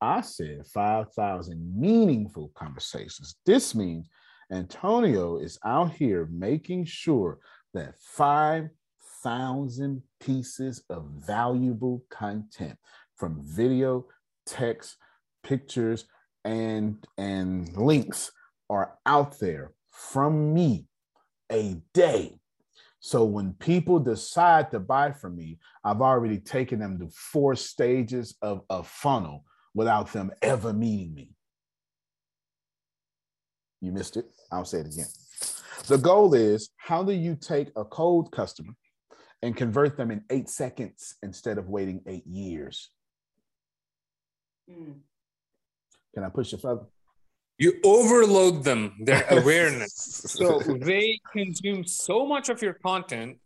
[0.00, 3.36] I said 5,000 meaningful conversations.
[3.46, 4.08] This means
[4.50, 7.38] Antonio is out here making sure
[7.74, 12.78] that 5,000 pieces of valuable content
[13.16, 14.06] from video,
[14.44, 14.96] text,
[15.42, 16.04] pictures,
[16.44, 18.30] and, and links
[18.68, 20.86] are out there from me
[21.50, 22.38] a day.
[23.00, 28.36] So when people decide to buy from me, I've already taken them to four stages
[28.42, 29.44] of a funnel
[29.76, 31.28] without them ever meeting me.
[33.82, 34.24] You missed it.
[34.50, 35.06] I'll say it again.
[35.86, 38.72] The goal is how do you take a cold customer
[39.42, 42.90] and convert them in eight seconds instead of waiting eight years?
[44.68, 44.92] Hmm.
[46.14, 46.86] Can I push it further?
[47.58, 49.92] You overload them, their awareness.
[49.94, 53.38] so they consume so much of your content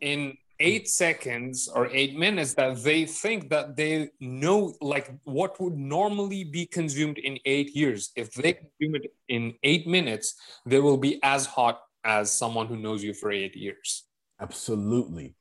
[0.00, 5.76] in eight seconds or eight minutes that they think that they know like what would
[5.76, 8.10] normally be consumed in eight years.
[8.16, 12.76] If they consume it in eight minutes, they will be as hot as someone who
[12.76, 14.04] knows you for eight years.
[14.40, 15.34] Absolutely.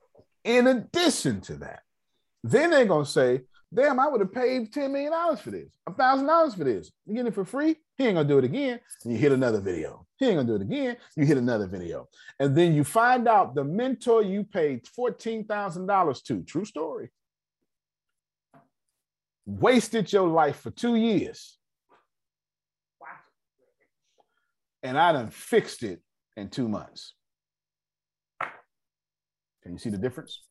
[0.43, 1.81] In addition to that,
[2.43, 3.41] then they're gonna say,
[3.73, 6.91] damn, I would have paid $10 million for this, $1,000 for this.
[7.05, 7.75] You get it for free?
[7.97, 8.79] He ain't gonna do it again.
[9.03, 10.05] And you hit another video.
[10.17, 10.97] He ain't gonna do it again.
[11.15, 12.07] You hit another video.
[12.39, 17.11] And then you find out the mentor you paid $14,000 to, true story,
[19.45, 21.57] wasted your life for two years.
[24.83, 26.01] And I done fixed it
[26.35, 27.13] in two months.
[29.63, 30.41] Can you see the difference?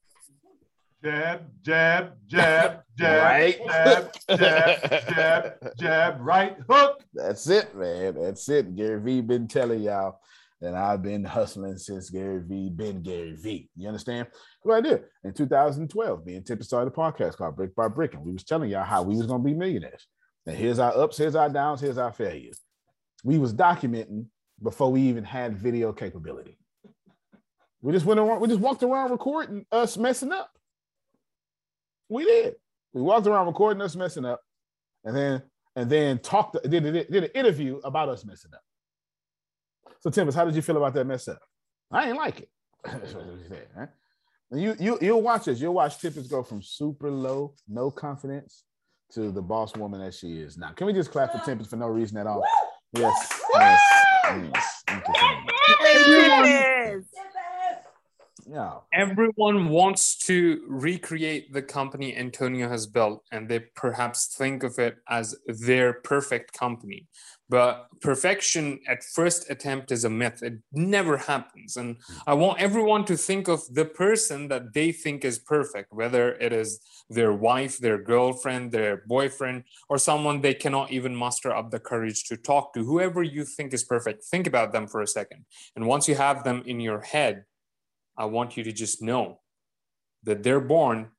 [1.04, 3.58] Jab, jab, jab, jab, Right.
[3.66, 7.02] jab, jab, jab, jab, right hook.
[7.12, 8.14] That's it, man.
[8.14, 8.74] That's it.
[8.74, 10.18] Gary V been telling y'all
[10.62, 13.68] that I've been hustling since Gary V been Gary V.
[13.76, 14.28] You understand?
[14.62, 18.14] What I did in 2012, me and Tippett started a podcast called Brick by Brick,
[18.14, 20.06] and we was telling y'all how we was gonna be millionaires.
[20.46, 22.58] And here's our ups, here's our downs, here's our failures.
[23.24, 24.26] We was documenting
[24.62, 26.56] before we even had video capability.
[27.82, 30.48] We just went around, we just walked around recording us messing up.
[32.08, 32.54] We did.
[32.92, 34.40] We walked around recording us messing up,
[35.04, 35.42] and then
[35.76, 38.60] and then talked did, did, did an interview about us messing up.
[40.00, 41.40] So Timbers, how did you feel about that mess up?
[41.90, 42.48] I ain't like it.
[42.92, 43.86] You said, huh?
[44.50, 45.60] And you you you'll watch this.
[45.60, 48.64] You'll watch Tippers go from super low, no confidence,
[49.12, 50.70] to the boss woman that she is now.
[50.72, 52.44] Can we just clap for Tippers for no reason at all?
[52.92, 53.80] Yes, yes,
[54.24, 54.82] yes.
[54.86, 57.04] Thank you
[58.46, 58.78] Yeah.
[58.92, 64.96] Everyone wants to recreate the company Antonio has built, and they perhaps think of it
[65.08, 67.06] as their perfect company.
[67.48, 70.42] But perfection at first attempt is a myth.
[70.42, 71.76] It never happens.
[71.76, 76.32] And I want everyone to think of the person that they think is perfect, whether
[76.34, 76.80] it is
[77.10, 82.24] their wife, their girlfriend, their boyfriend, or someone they cannot even muster up the courage
[82.24, 82.84] to talk to.
[82.84, 85.44] Whoever you think is perfect, think about them for a second.
[85.76, 87.44] And once you have them in your head,
[88.16, 89.40] I want you to just know
[90.22, 91.10] that they're born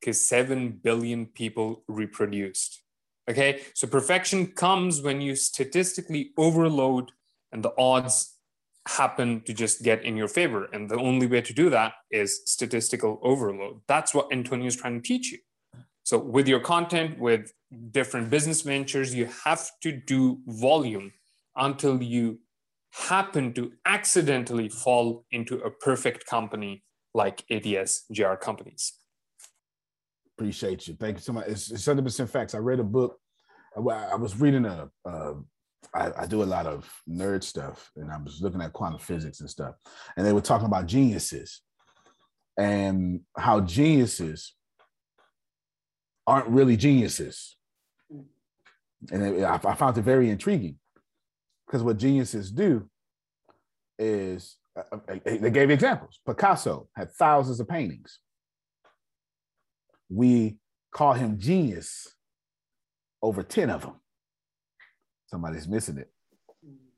[0.00, 2.82] because 7 billion people reproduced.
[3.28, 7.12] Okay, so perfection comes when you statistically overload
[7.52, 8.38] and the odds
[8.86, 10.64] happen to just get in your favor.
[10.72, 13.80] And the only way to do that is statistical overload.
[13.86, 15.38] That's what Antonio is trying to teach you.
[16.04, 17.52] So, with your content, with
[17.90, 21.12] different business ventures, you have to do volume
[21.54, 22.38] until you
[22.98, 26.82] happen to accidentally fall into a perfect company
[27.14, 28.92] like ADS GR companies.
[30.36, 30.94] Appreciate you.
[30.94, 31.46] Thank you so much.
[31.46, 32.54] It's, it's 100% facts.
[32.54, 33.18] I read a book.
[33.76, 35.34] I, was reading a, uh,
[35.94, 39.40] I, I do a lot of nerd stuff and I was looking at quantum physics
[39.40, 39.76] and stuff.
[40.16, 41.60] And they were talking about geniuses
[42.58, 44.54] and how geniuses
[46.26, 47.56] aren't really geniuses.
[49.12, 50.78] And I, I found it very intriguing
[51.68, 52.88] because what geniuses do
[53.98, 56.18] is uh, uh, they gave examples.
[56.26, 58.20] Picasso had thousands of paintings.
[60.08, 60.56] We
[60.90, 62.14] call him genius
[63.22, 63.94] over 10 of them.
[65.26, 66.10] Somebody's missing it,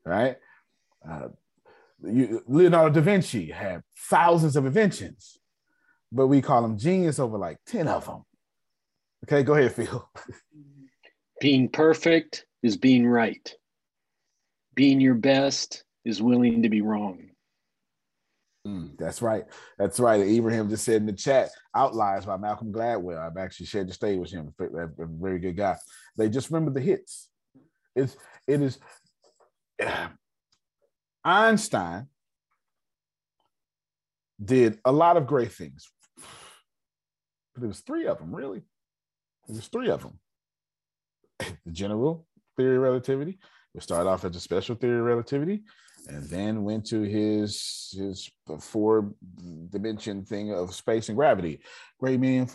[0.07, 0.37] right?
[1.09, 1.29] Uh,
[2.05, 5.39] you, Leonardo da Vinci had thousands of inventions,
[6.13, 8.25] but we call him genius over like 10 of them.
[9.25, 10.09] Okay, go ahead, Phil.
[11.41, 13.55] Being perfect is being right.
[14.75, 17.31] Being your best is willing to be wrong.
[18.67, 19.45] Mm, that's right.
[19.79, 20.21] That's right.
[20.21, 23.19] Ibrahim just said in the chat, Outliers by Malcolm Gladwell.
[23.19, 24.53] I've actually shared the stage with him.
[24.61, 25.77] A very good guy.
[26.17, 27.29] They just remember the hits.
[27.97, 28.79] It's it is
[31.25, 32.07] Einstein
[34.43, 35.91] did a lot of great things.
[37.55, 38.63] But there was three of them, really.
[39.47, 40.19] There was three of them.
[41.65, 43.39] the general theory of relativity.
[43.75, 45.63] We started off as a special theory of relativity
[46.09, 49.13] and then went to his his four
[49.71, 51.61] dimension thing of space and gravity.
[51.99, 52.47] Great man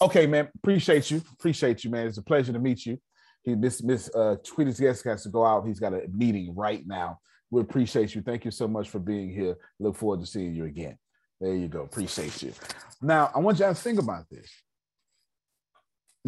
[0.00, 0.48] Okay, man.
[0.56, 1.22] Appreciate you.
[1.32, 2.06] Appreciate you, man.
[2.06, 2.98] It's a pleasure to meet you.
[3.42, 5.66] He Miss Miss uh Tweeter's guest has to go out.
[5.66, 7.20] He's got a meeting right now.
[7.50, 8.22] We appreciate you.
[8.22, 9.56] Thank you so much for being here.
[9.78, 10.98] Look forward to seeing you again.
[11.40, 11.82] There you go.
[11.82, 12.52] Appreciate you.
[13.00, 14.50] Now I want you to think about this.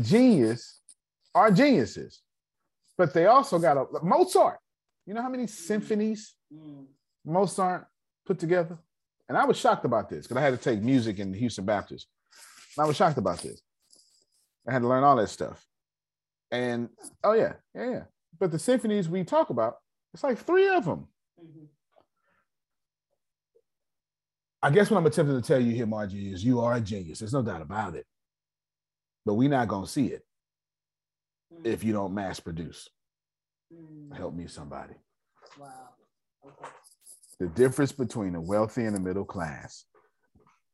[0.01, 0.81] Genius
[1.35, 2.21] are geniuses,
[3.01, 4.59] but they also got a Mozart
[5.07, 6.35] You know how many symphonies
[7.25, 7.87] Mozart
[8.27, 8.77] put together?
[9.27, 12.09] And I was shocked about this because I had to take music in Houston Baptist.
[12.79, 13.63] I was shocked about this.
[14.69, 15.65] I had to learn all that stuff.
[16.51, 16.91] And
[17.25, 18.03] oh yeah, yeah, yeah.
[18.39, 19.77] But the symphonies we talk about,
[20.13, 21.07] it's like three of them.
[24.63, 27.21] I guess what I'm attempting to tell you here, Margie, is you are a genius.
[27.21, 28.05] There's no doubt about it.
[29.25, 30.23] But we're not gonna see it
[31.65, 31.85] if mm.
[31.85, 32.89] you don't mass produce.
[33.73, 34.17] Mm.
[34.17, 34.95] Help me, somebody.
[35.59, 35.91] Wow.
[37.39, 39.85] The difference between the wealthy and the middle class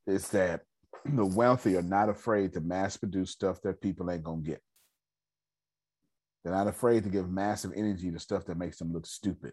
[0.07, 0.62] is that
[1.05, 4.61] the wealthy are not afraid to mass produce stuff that people ain't gonna get.
[6.43, 9.53] They're not afraid to give massive energy to stuff that makes them look stupid.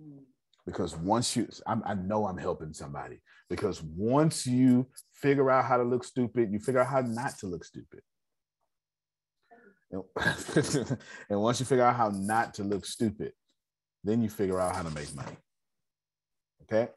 [0.00, 0.24] Mm.
[0.64, 3.20] Because once you, I'm, I know I'm helping somebody.
[3.48, 7.46] Because once you figure out how to look stupid, you figure out how not to
[7.46, 8.00] look stupid.
[11.28, 13.32] And, once you figure out how not to look stupid,
[14.04, 15.36] then you figure out how to make money.
[16.62, 16.88] Okay.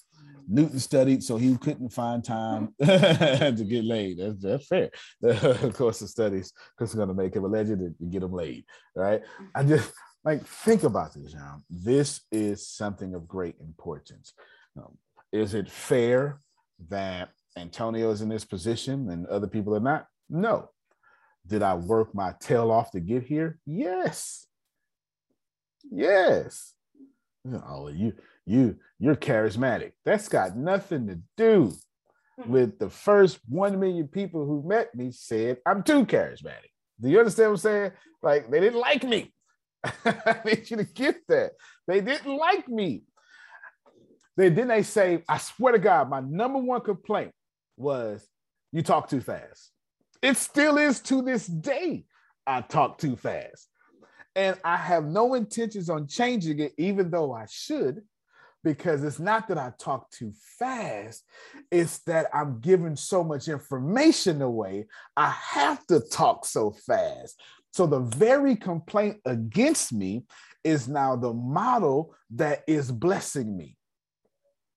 [0.47, 4.17] Newton studied, so he couldn't find time to get laid.
[4.17, 4.89] That's, that's fair.
[5.23, 8.33] of course, the studies because it's going to make him a legend and get him
[8.33, 8.65] laid.
[8.95, 9.21] Right.
[9.53, 9.91] I just
[10.23, 11.63] like think about this, John.
[11.69, 14.33] This is something of great importance.
[14.75, 14.97] Um,
[15.31, 16.41] is it fair
[16.89, 20.07] that Antonio is in this position and other people are not?
[20.29, 20.69] No.
[21.49, 23.57] Did I work my tail off to get here?
[23.65, 24.45] Yes.
[25.91, 26.73] Yes.
[27.67, 28.13] Oh, you
[28.45, 29.93] you you're charismatic.
[30.05, 31.73] That's got nothing to do
[32.39, 32.51] hmm.
[32.51, 36.69] with the first 1 million people who met me said I'm too charismatic.
[37.01, 37.91] Do you understand what I'm saying?
[38.21, 39.33] Like they didn't like me.
[39.83, 41.53] I need you to get that.
[41.87, 43.03] They didn't like me.
[44.37, 47.31] They then they say, I swear to God, my number one complaint
[47.75, 48.27] was
[48.71, 49.71] you talk too fast.
[50.21, 52.05] It still is to this day.
[52.45, 53.67] I talk too fast.
[54.35, 58.01] And I have no intentions on changing it, even though I should,
[58.63, 61.23] because it's not that I talk too fast,
[61.71, 64.87] it's that I'm giving so much information away.
[65.15, 67.41] I have to talk so fast.
[67.71, 70.25] So the very complaint against me
[70.63, 73.77] is now the model that is blessing me.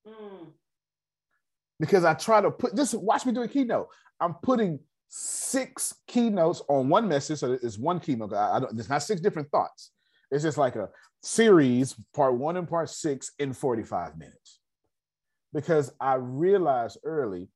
[0.07, 0.45] Hmm.
[1.81, 3.89] Because I try to put just watch me do a keynote.
[4.21, 4.79] I'm putting
[5.15, 7.39] six keynotes on one message.
[7.41, 8.33] So it's one keynote.
[8.33, 9.91] I, I don't, it's not six different thoughts.
[10.31, 10.89] It's just like a
[11.23, 14.61] series, part one and part six in 45 minutes.
[15.53, 17.51] Because I realized early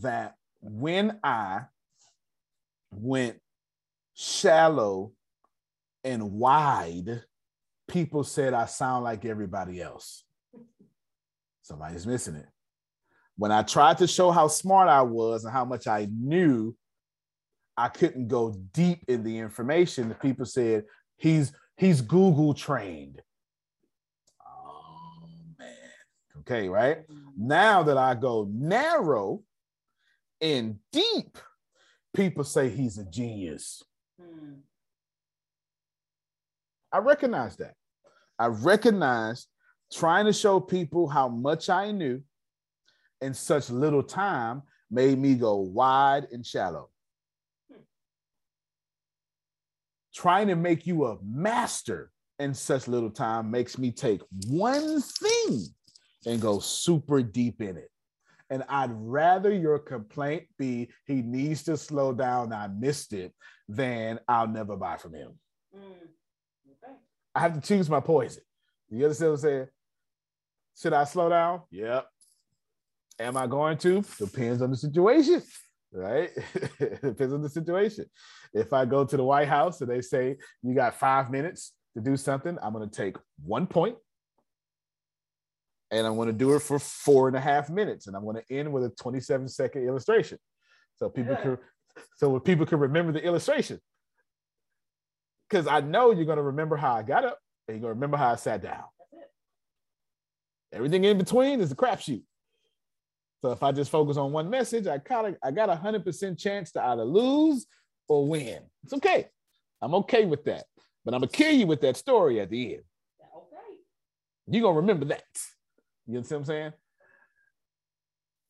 [0.00, 1.62] that when I
[2.92, 3.40] went
[4.14, 5.12] shallow
[6.04, 7.24] and wide,
[7.88, 10.22] people said I sound like everybody else.
[11.62, 12.46] Somebody's missing it.
[13.36, 16.76] When I tried to show how smart I was and how much I knew,
[17.76, 20.08] I couldn't go deep in the information.
[20.08, 20.84] The people said
[21.16, 23.22] he's he's Google trained.
[24.46, 25.28] Oh
[25.58, 25.68] man.
[26.40, 26.98] Okay, right?
[27.36, 29.42] Now that I go narrow
[30.40, 31.38] and deep,
[32.14, 33.82] people say he's a genius.
[34.20, 34.56] Hmm.
[36.92, 37.74] I recognize that.
[38.38, 39.46] I recognize
[39.90, 42.22] trying to show people how much I knew
[43.22, 46.90] in such little time made me go wide and shallow.
[50.14, 55.66] Trying to make you a master in such little time makes me take one thing
[56.26, 57.88] and go super deep in it.
[58.50, 63.32] And I'd rather your complaint be he needs to slow down, I missed it,
[63.66, 65.32] than I'll never buy from him.
[65.74, 65.94] Mm,
[67.34, 68.42] I have to choose my poison.
[68.90, 69.66] You understand what I'm saying?
[70.76, 71.62] Should I slow down?
[71.70, 72.06] Yep.
[73.22, 74.02] Am I going to?
[74.18, 75.42] Depends on the situation,
[75.92, 76.30] right?
[76.80, 78.06] Depends on the situation.
[78.52, 82.02] If I go to the White House and they say you got five minutes to
[82.02, 83.96] do something, I'm going to take one point
[85.92, 88.36] and I'm going to do it for four and a half minutes, and I'm going
[88.36, 90.38] to end with a 27 second illustration,
[90.96, 91.58] so people can,
[92.16, 93.78] so people can remember the illustration.
[95.48, 97.94] Because I know you're going to remember how I got up, and you're going to
[97.94, 98.84] remember how I sat down.
[100.72, 102.22] Everything in between is a crapshoot.
[103.42, 106.04] So if I just focus on one message, I kind of I got a hundred
[106.04, 107.66] percent chance to either lose
[108.08, 108.60] or win.
[108.84, 109.28] It's okay.
[109.80, 110.64] I'm okay with that.
[111.04, 112.82] But I'm gonna kill you with that story at the end.
[113.36, 113.76] Okay.
[114.46, 115.24] You're gonna remember that.
[116.06, 116.72] You know what I'm saying?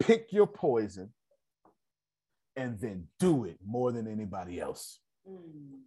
[0.00, 1.10] Pick your poison
[2.54, 5.00] and then do it more than anybody else.
[5.26, 5.80] Mm.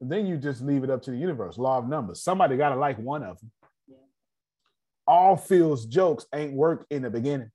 [0.00, 2.22] And then you just leave it up to the universe, law of numbers.
[2.22, 3.50] Somebody gotta like one of them.
[5.06, 7.50] All Phil's jokes ain't work in the beginning.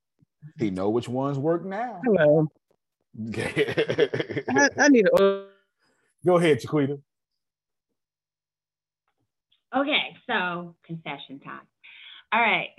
[0.58, 2.00] He know which ones work now.
[2.04, 2.48] Hello.
[3.36, 5.44] I, I need a
[6.24, 6.98] Go ahead, Chiquita.
[9.74, 11.66] Okay, so confession time.
[12.32, 12.68] All right.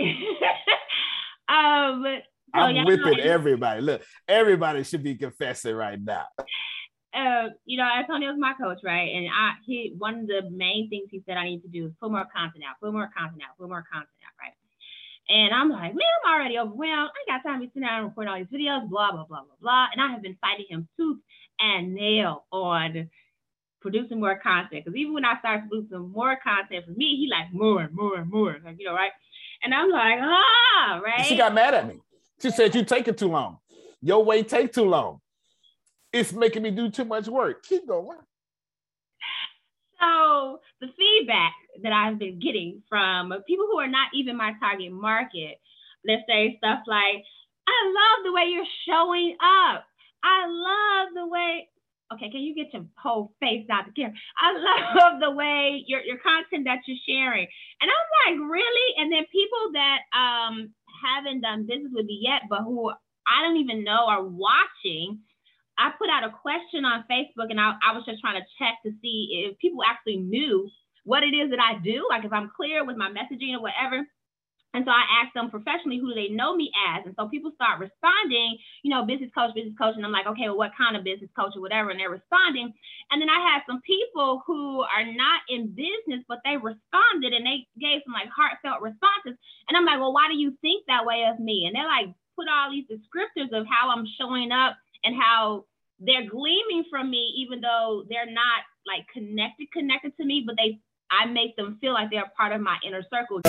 [1.49, 3.82] um, so I'm y'all whipping know- everybody.
[3.82, 6.26] Look, everybody should be confessing right now.
[7.14, 9.09] uh, you know, Antonio's my coach, right?
[9.14, 11.91] And I, he, one of the main things he said I need to do is
[11.99, 14.22] put more content out, put more content out, put more content out, right?
[15.30, 17.09] And I'm like, man, I'm already overwhelmed.
[17.09, 19.41] I ain't got time to sit down and record all these videos, blah, blah, blah,
[19.43, 19.88] blah, blah.
[19.91, 21.19] And I have been fighting him tooth
[21.59, 23.09] and nail on
[23.82, 24.84] producing more content.
[24.84, 28.17] Because even when I started producing more content for me, he like more and more
[28.17, 29.11] and more, like, you know, right?
[29.63, 31.26] And I'm like, ah, right?
[31.26, 31.99] She got mad at me.
[32.41, 33.59] She said, You taking too long.
[34.01, 35.21] Your way take too long.
[36.11, 37.63] It's making me do too much work.
[37.63, 38.17] Keep going.
[40.03, 44.91] So the feedback that I've been getting from people who are not even my target
[44.91, 45.59] market,
[46.05, 47.23] let's say stuff like,
[47.67, 49.85] I love the way you're showing up.
[50.23, 51.69] I love the way.
[52.13, 54.13] Okay, can you get your whole face out the camera?
[54.37, 57.47] I love the way your your content that you're sharing.
[57.81, 58.89] And I'm like, really?
[58.97, 63.57] And then people that um haven't done business with me yet, but who I don't
[63.57, 65.19] even know are watching.
[65.78, 68.78] I put out a question on Facebook and I, I was just trying to check
[68.86, 70.69] to see if people actually knew
[71.03, 74.05] what it is that I do, like if I'm clear with my messaging or whatever.
[74.74, 77.05] And so I asked them professionally, who do they know me as?
[77.05, 79.93] And so people start responding, you know, business coach, business coach.
[79.95, 81.93] And I'm like, okay, well, what kind of business coach or whatever?
[81.93, 82.74] And they're responding.
[83.11, 87.45] And then I had some people who are not in business, but they responded and
[87.45, 89.38] they gave some like heartfelt responses.
[89.69, 91.69] And I'm like, well, why do you think that way of me?
[91.69, 95.65] And they're like, put all these descriptors of how I'm showing up and how
[95.99, 100.79] they're gleaming from me, even though they're not like connected, connected to me, but they
[101.11, 103.41] I make them feel like they're part of my inner circle.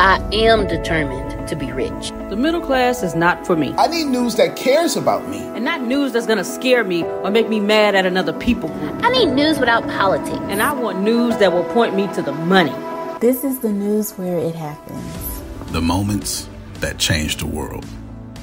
[0.00, 2.12] I am determined to be rich.
[2.30, 3.74] The middle class is not for me.
[3.76, 5.38] I need news that cares about me.
[5.38, 9.04] And not news that's gonna scare me or make me mad at another people group.
[9.04, 10.38] I need news without politics.
[10.48, 12.74] And I want news that will point me to the money.
[13.20, 15.72] This is the news where it happens.
[15.72, 17.84] The moments that change the world.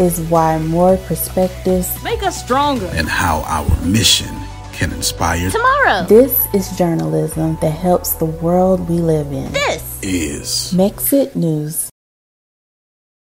[0.00, 2.86] is why more perspectives make us stronger.
[2.94, 4.34] And how our mission
[4.72, 6.04] can inspire tomorrow.
[6.06, 9.52] This is journalism that helps the world we live in.
[9.52, 11.90] This is Mexit News.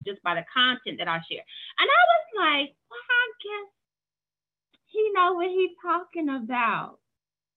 [0.05, 1.45] Just by the content that I share.
[1.79, 3.71] And I was like, well, I guess
[4.87, 6.99] he know what he's talking about.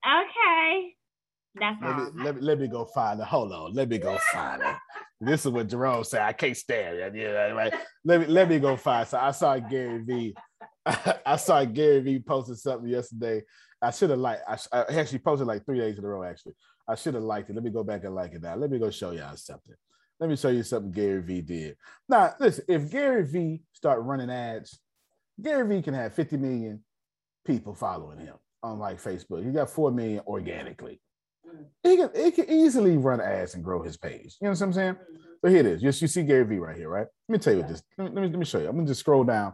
[0.05, 0.93] Okay.
[1.59, 2.11] That's let all.
[2.11, 3.25] me, let, me, let me go find it.
[3.25, 3.73] Hold on.
[3.73, 4.75] Let me go find it.
[5.19, 6.21] This is what Jerome said.
[6.21, 7.15] I can't stand it.
[7.15, 7.73] Yeah, right.
[8.05, 9.07] Let me let me go find.
[9.07, 10.35] So I saw Gary V.
[10.85, 13.41] I saw Gary V posted something yesterday.
[13.81, 14.43] I should have liked.
[14.47, 16.23] I, I actually posted like three days in a row.
[16.23, 16.53] Actually,
[16.87, 17.53] I should have liked it.
[17.55, 18.55] Let me go back and like it now.
[18.55, 19.75] Let me go show y'all something.
[20.19, 21.77] Let me show you something Gary V did.
[22.07, 22.65] Now, listen.
[22.67, 24.79] If Gary V start running ads,
[25.41, 26.83] Gary V can have 50 million
[27.45, 29.43] people following him on like Facebook.
[29.43, 31.01] He got four million organically.
[31.83, 34.35] He can, he can easily run ads and grow his page.
[34.41, 34.93] You know what I'm saying?
[34.93, 35.23] Mm-hmm.
[35.43, 35.81] So here it is.
[35.81, 37.07] Just you see Gary V right here, right?
[37.27, 37.83] Let me tell you what this.
[37.97, 38.67] Let me, let me, let me show you.
[38.67, 39.53] I'm gonna just scroll down.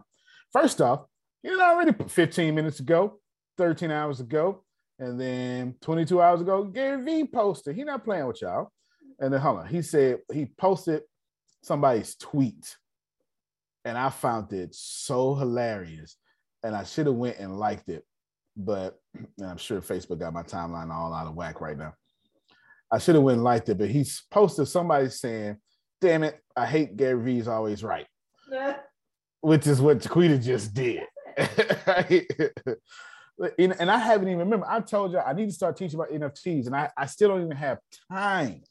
[0.52, 1.04] First off,
[1.42, 3.20] you know already 15 minutes ago,
[3.58, 4.64] 13 hours ago,
[4.98, 7.76] and then 22 hours ago, Gary V posted.
[7.76, 8.70] He not playing with y'all.
[9.20, 11.02] And then hold on, he said he posted
[11.62, 12.76] somebody's tweet,
[13.84, 16.16] and I found it so hilarious,
[16.62, 18.04] and I should have went and liked it,
[18.56, 18.98] but
[19.42, 21.94] I'm sure Facebook got my timeline all out of whack right now.
[22.90, 25.56] I should have went and liked it, but he's posted somebody saying,
[26.00, 28.06] "Damn it, I hate Gary Vee's always right,"
[29.40, 31.02] which is what Chiquita just did.
[33.58, 34.66] and I haven't even remember.
[34.68, 37.44] I told you I need to start teaching about NFTs, and I, I still don't
[37.44, 37.78] even have
[38.10, 38.62] time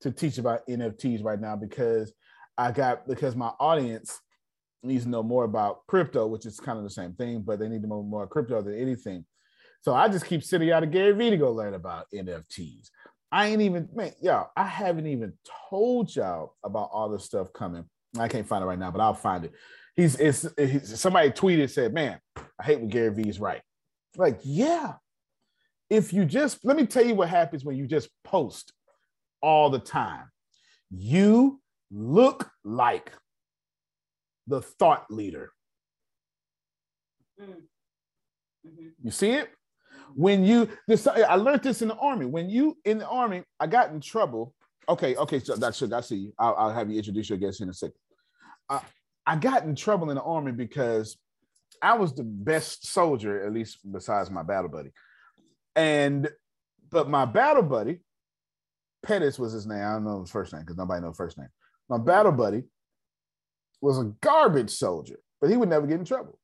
[0.00, 2.12] to teach about NFTs right now because
[2.56, 4.18] I got because my audience
[4.82, 7.68] needs to know more about crypto, which is kind of the same thing, but they
[7.68, 9.24] need to know more crypto than anything.
[9.82, 12.90] So I just keep sitting out of Gary Vee to go learn about NFTs.
[13.30, 14.50] I ain't even man, y'all.
[14.56, 15.32] I haven't even
[15.70, 17.84] told y'all about all this stuff coming.
[18.18, 19.52] I can't find it right now, but I'll find it.
[19.94, 23.62] He's it's, it's somebody tweeted said, "Man, I hate when Gary Vee's right."
[24.16, 24.94] Like, yeah.
[25.88, 28.72] If you just let me tell you what happens when you just post
[29.40, 30.30] all the time.
[30.90, 31.60] You
[31.90, 33.12] look like
[34.46, 35.52] the thought leader.
[37.40, 37.60] Mm-hmm.
[39.02, 39.50] You see it?
[40.14, 42.26] When you this I learned this in the army.
[42.26, 44.54] When you in the army, I got in trouble
[44.88, 46.32] Okay, okay, so that's I see you.
[46.38, 47.96] I'll, I'll have you introduce your guest in a second.
[48.68, 48.80] Uh,
[49.26, 51.16] I got in trouble in the army because
[51.82, 54.90] I was the best soldier, at least besides my battle buddy.
[55.74, 56.28] And
[56.90, 58.00] but my battle buddy,
[59.02, 59.82] Pettis was his name.
[59.82, 61.48] I don't know his first name because nobody knows first name.
[61.88, 62.62] My battle buddy
[63.80, 66.38] was a garbage soldier, but he would never get in trouble.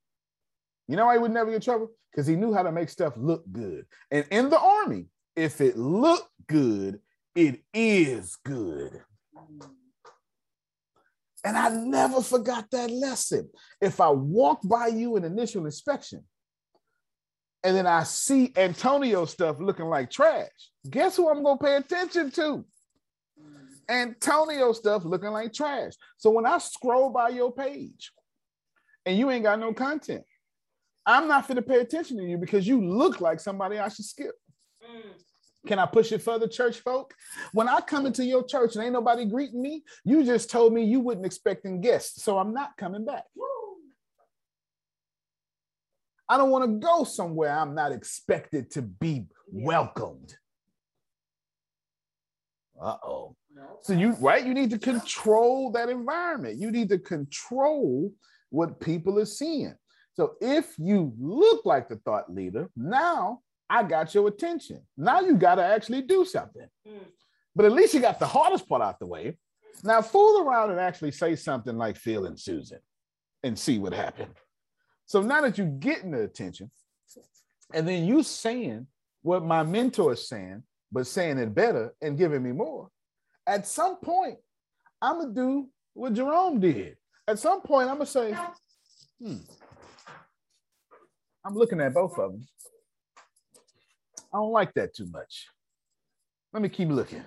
[0.92, 1.88] You know why he would never get trouble?
[2.10, 3.86] Because he knew how to make stuff look good.
[4.10, 7.00] And in the army, if it looked good,
[7.34, 9.00] it is good.
[11.42, 13.48] And I never forgot that lesson.
[13.80, 16.24] If I walk by you in initial inspection
[17.64, 20.50] and then I see Antonio stuff looking like trash,
[20.90, 22.66] guess who I'm going to pay attention to?
[23.88, 25.94] Antonio stuff looking like trash.
[26.18, 28.12] So when I scroll by your page
[29.06, 30.24] and you ain't got no content,
[31.04, 34.04] I'm not going to pay attention to you because you look like somebody I should
[34.04, 34.34] skip.
[35.66, 37.14] Can I push it further, church folk?
[37.52, 40.84] When I come into your church and ain't nobody greeting me, you just told me
[40.84, 43.24] you wasn't expecting guests, so I'm not coming back.
[46.28, 50.34] I don't want to go somewhere I'm not expected to be welcomed.
[52.80, 53.36] Uh oh.
[53.82, 56.58] So you right, you need to control that environment.
[56.58, 58.12] You need to control
[58.50, 59.74] what people are seeing.
[60.14, 64.82] So if you look like the thought leader, now I got your attention.
[64.96, 66.66] Now you got to actually do something.
[67.54, 69.38] But at least you got the hardest part out the way.
[69.82, 72.78] Now fool around and actually say something like Phil and Susan
[73.42, 74.34] and see what happened.
[75.06, 76.70] So now that you're getting the attention,
[77.74, 78.86] and then you saying
[79.22, 82.88] what my mentor is saying, but saying it better and giving me more,
[83.46, 84.36] at some point,
[85.00, 86.96] I'm gonna do what Jerome did.
[87.26, 88.36] At some point, I'm gonna say,
[89.20, 89.36] hmm,
[91.44, 92.46] I'm looking at both of them.
[94.32, 95.46] I don't like that too much.
[96.52, 97.24] Let me keep looking.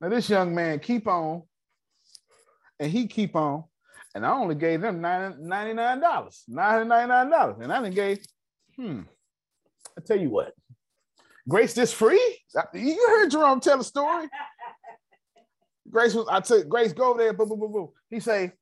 [0.00, 1.42] Now this young man keep on,
[2.80, 3.64] and he keep on,
[4.14, 5.38] and I only gave them $99,
[6.50, 8.18] $999, and I didn't gave,
[8.76, 9.00] hmm,
[9.96, 10.52] I tell you what,
[11.48, 12.38] Grace this free?
[12.74, 14.28] You heard Jerome tell a story.
[15.90, 17.88] Grace was, I took Grace, go over there, boom, boom, boom, boom.
[18.10, 18.52] He say,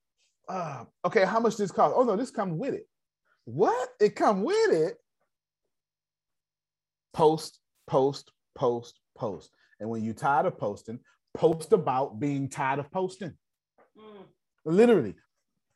[0.48, 1.94] uh, okay, how much this cost?
[1.96, 2.86] Oh no, this comes with it.
[3.52, 3.88] What?
[4.00, 4.96] It come with it?
[7.12, 9.50] Post, post, post, post.
[9.80, 11.00] And when you're tired of posting,
[11.34, 13.32] post about being tired of posting.
[13.98, 14.24] Mm.
[14.64, 15.16] Literally,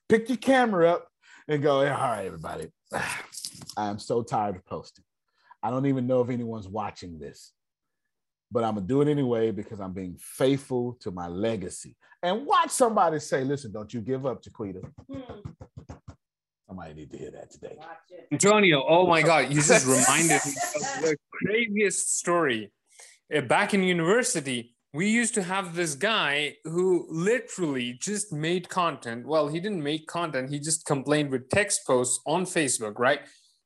[0.08, 1.08] pick your camera up
[1.48, 2.68] and go, all right, everybody.
[3.76, 5.04] I'm so tired of posting.
[5.62, 7.52] I don't even know if anyone's watching this,
[8.52, 11.96] but I'm gonna do it anyway because I'm being faithful to my legacy.
[12.22, 14.84] And watch somebody say, listen, don't you give up, Jaquita.
[15.10, 15.93] Hmm.
[16.74, 17.76] Somebody need to hear that today.
[18.32, 22.72] Antonio, oh my God, you just reminded me of the craziest story.
[23.32, 29.24] Uh, Back in university, we used to have this guy who literally just made content.
[29.24, 33.20] Well, he didn't make content, he just complained with text posts on Facebook, right?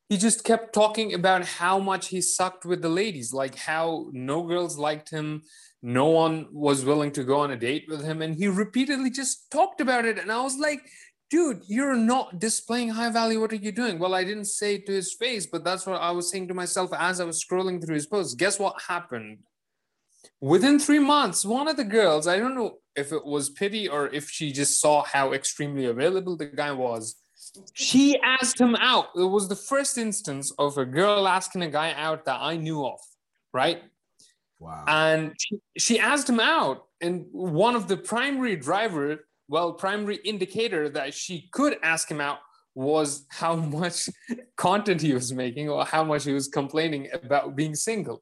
[0.07, 4.43] He just kept talking about how much he sucked with the ladies, like how no
[4.43, 5.41] girls liked him,
[5.81, 8.21] no one was willing to go on a date with him.
[8.21, 10.19] And he repeatedly just talked about it.
[10.19, 10.81] And I was like,
[11.29, 13.39] dude, you're not displaying high value.
[13.39, 13.99] What are you doing?
[13.99, 16.53] Well, I didn't say it to his face, but that's what I was saying to
[16.53, 18.33] myself as I was scrolling through his posts.
[18.35, 19.39] Guess what happened?
[20.41, 24.07] Within three months, one of the girls, I don't know if it was pity or
[24.07, 27.15] if she just saw how extremely available the guy was,
[27.73, 29.07] she asked him out.
[29.15, 32.85] It was the first instance of a girl asking a guy out that I knew
[32.85, 32.99] of,
[33.53, 33.81] right?
[34.59, 34.83] Wow.
[34.87, 36.85] And she, she asked him out.
[37.01, 42.37] And one of the primary driver, well, primary indicator that she could ask him out
[42.75, 44.09] was how much
[44.55, 48.21] content he was making or how much he was complaining about being single.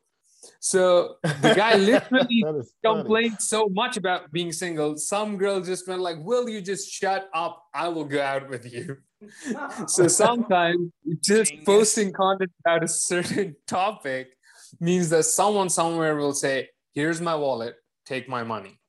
[0.59, 2.43] So the guy literally
[2.84, 4.95] complained so much about being single.
[4.95, 7.63] Some girl just went like, "Will you just shut up?
[7.73, 8.97] I will go out with you."
[9.88, 14.30] so sometimes just posting content about a certain topic
[14.80, 17.75] means that someone somewhere will say, "Here's my wallet.
[18.05, 18.80] Take my money."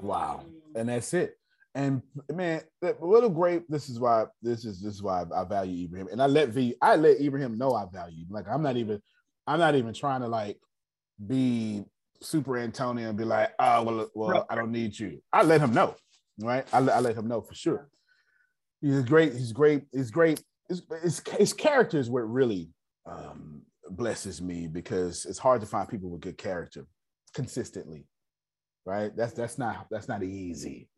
[0.00, 0.44] Wow.
[0.74, 1.36] And that's it.
[1.76, 2.00] And
[2.32, 3.70] man, a great.
[3.70, 4.24] This is why.
[4.40, 6.74] This is this is why I, value Ibrahim, and I let V.
[6.80, 8.22] I let Ibrahim know I value.
[8.22, 8.28] him.
[8.30, 9.00] Like I'm not even.
[9.46, 10.58] I'm not even trying to like
[11.24, 11.84] be
[12.22, 15.22] super Antonio and be like, oh well, well, I don't need you.
[15.30, 15.94] I let him know,
[16.40, 16.66] right?
[16.72, 17.88] I, let- I let him know for sure.
[18.80, 19.34] He's great.
[19.34, 19.82] He's great.
[19.92, 20.42] He's great.
[20.70, 22.70] His, his, his character is what really
[23.04, 26.86] um, blesses me because it's hard to find people with good character
[27.34, 28.06] consistently,
[28.86, 29.14] right?
[29.14, 30.88] That's that's not that's not easy.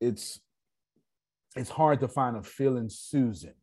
[0.00, 0.40] It's
[1.56, 3.54] it's hard to find a Phil and Susan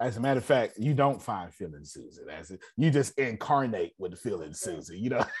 [0.00, 2.28] As a matter of fact, you don't find Phil and Susan.
[2.30, 4.98] As it, you just incarnate with the Phil and Susan.
[4.98, 5.24] You know,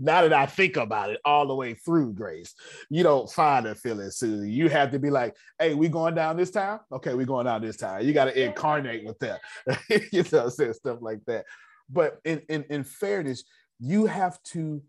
[0.00, 2.54] now that I think about it all the way through, Grace,
[2.90, 4.50] you don't find a Phil and Susan.
[4.50, 6.80] You have to be like, "Hey, we going down this time?
[6.92, 9.40] Okay, we going down this time." You got to incarnate with that.
[10.12, 11.46] you know, saying stuff like that.
[11.88, 13.44] But in, in in fairness,
[13.80, 14.82] you have to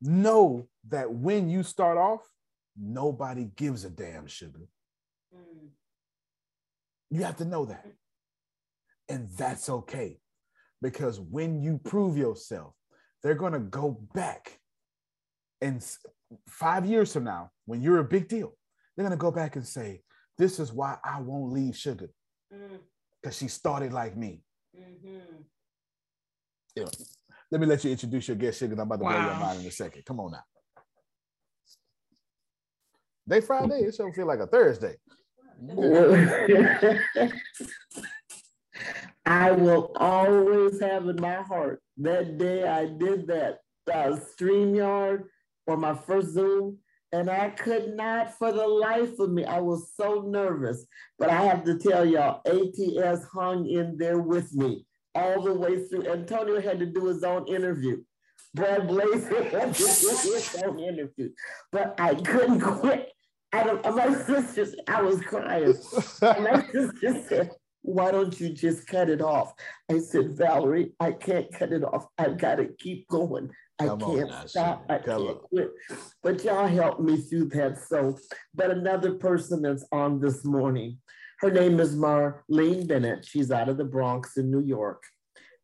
[0.00, 2.20] know that when you start off,
[2.78, 4.68] nobody gives a damn sugar.
[7.10, 7.86] You have to know that.
[9.08, 10.18] And that's okay.
[10.82, 12.74] Because when you prove yourself,
[13.22, 14.58] they're going to go back.
[15.60, 15.84] And
[16.48, 18.56] five years from now, when you're a big deal,
[18.96, 20.02] they're going to go back and say,
[20.36, 22.10] This is why I won't leave sugar.
[22.52, 22.80] Mm.
[23.22, 24.42] Because she started like me.
[24.78, 25.42] Mm-hmm.
[26.74, 26.90] You know,
[27.50, 28.72] let me let you introduce your guest, Sugar.
[28.72, 30.04] and I'm about to blow your mind in a second.
[30.04, 30.44] Come on now.
[33.28, 34.94] Day Friday, it should feel like a Thursday.
[39.26, 43.58] I will always have in my heart that day I did that
[43.92, 45.24] uh, StreamYard
[45.64, 46.78] for my first Zoom,
[47.12, 49.44] and I could not for the life of me.
[49.44, 50.86] I was so nervous,
[51.18, 54.85] but I have to tell y'all, ATS hung in there with me
[55.16, 56.06] all the way through.
[56.10, 58.02] Antonio had to do his own interview.
[58.54, 61.30] Brad Blazer had to do his own interview,
[61.72, 63.12] but I couldn't quit.
[63.52, 65.74] I don't, my sisters, I was crying.
[66.22, 67.50] And my sister said,
[67.82, 69.52] why don't you just cut it off?
[69.90, 72.06] I said, Valerie, I can't cut it off.
[72.18, 73.50] I've got to keep going.
[73.78, 74.86] I Come can't now, stop.
[74.88, 75.38] I Come can't on.
[75.48, 75.70] quit.
[76.22, 77.78] But y'all helped me through that.
[77.78, 78.18] So,
[78.54, 80.98] but another person that's on this morning,
[81.38, 83.24] her name is Marlene Bennett.
[83.24, 85.02] She's out of the Bronx in New York.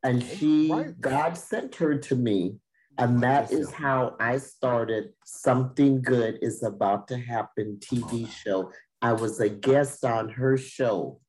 [0.02, 2.56] And she, God sent her to me.
[2.98, 8.70] And that is how I started Something Good is About to Happen TV show.
[9.00, 11.20] I was a guest on her show.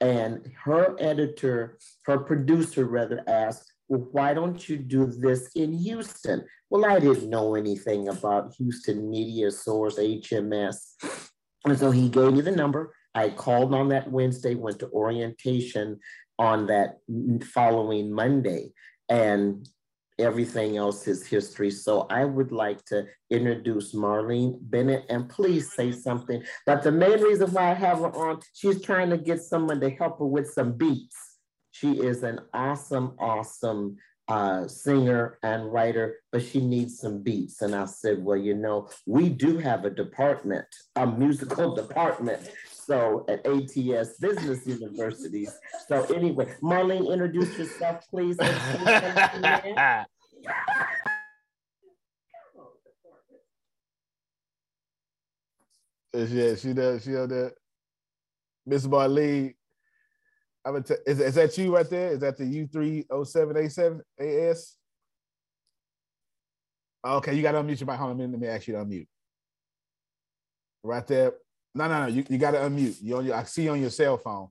[0.00, 6.44] And her editor, her producer rather, asked, Well, why don't you do this in Houston?
[6.70, 10.78] Well, I didn't know anything about Houston Media Source, HMS.
[11.64, 12.93] And so he gave me the number.
[13.14, 16.00] I called on that Wednesday, went to orientation
[16.38, 16.98] on that
[17.52, 18.72] following Monday,
[19.08, 19.68] and
[20.18, 21.70] everything else is history.
[21.70, 26.42] So I would like to introduce Marlene Bennett and please say something.
[26.66, 29.90] But the main reason why I have her on, she's trying to get someone to
[29.90, 31.16] help her with some beats.
[31.72, 33.96] She is an awesome, awesome
[34.28, 37.60] uh, singer and writer, but she needs some beats.
[37.62, 42.48] And I said, well, you know, we do have a department, a musical department.
[42.86, 45.52] So at ATS Business Universities.
[45.88, 48.36] So anyway, Marlene, introduce yourself, please.
[48.38, 50.06] and say something, man.
[56.12, 57.02] Yeah, she does.
[57.02, 57.54] She on that.
[58.66, 59.54] Miss Marlene,
[60.64, 62.12] I'm gonna t- is, is that you right there?
[62.12, 64.76] Is that the U three oh seven eight seven AS?
[67.04, 67.96] Okay, you got to unmute your mic.
[67.98, 69.06] Hold on, let me, let me ask you to unmute.
[70.82, 71.34] Right there.
[71.74, 72.06] No, no, no.
[72.06, 72.96] You, you got to unmute.
[73.02, 74.48] You on your, I see you on your cell phone,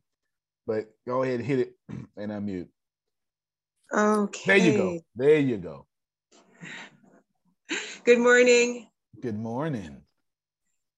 [0.67, 1.75] but go ahead and hit it
[2.17, 2.67] and unmute.
[3.93, 4.59] Okay.
[4.59, 4.99] There you go.
[5.15, 5.85] There you go.
[8.03, 8.87] Good morning.
[9.21, 10.01] Good morning.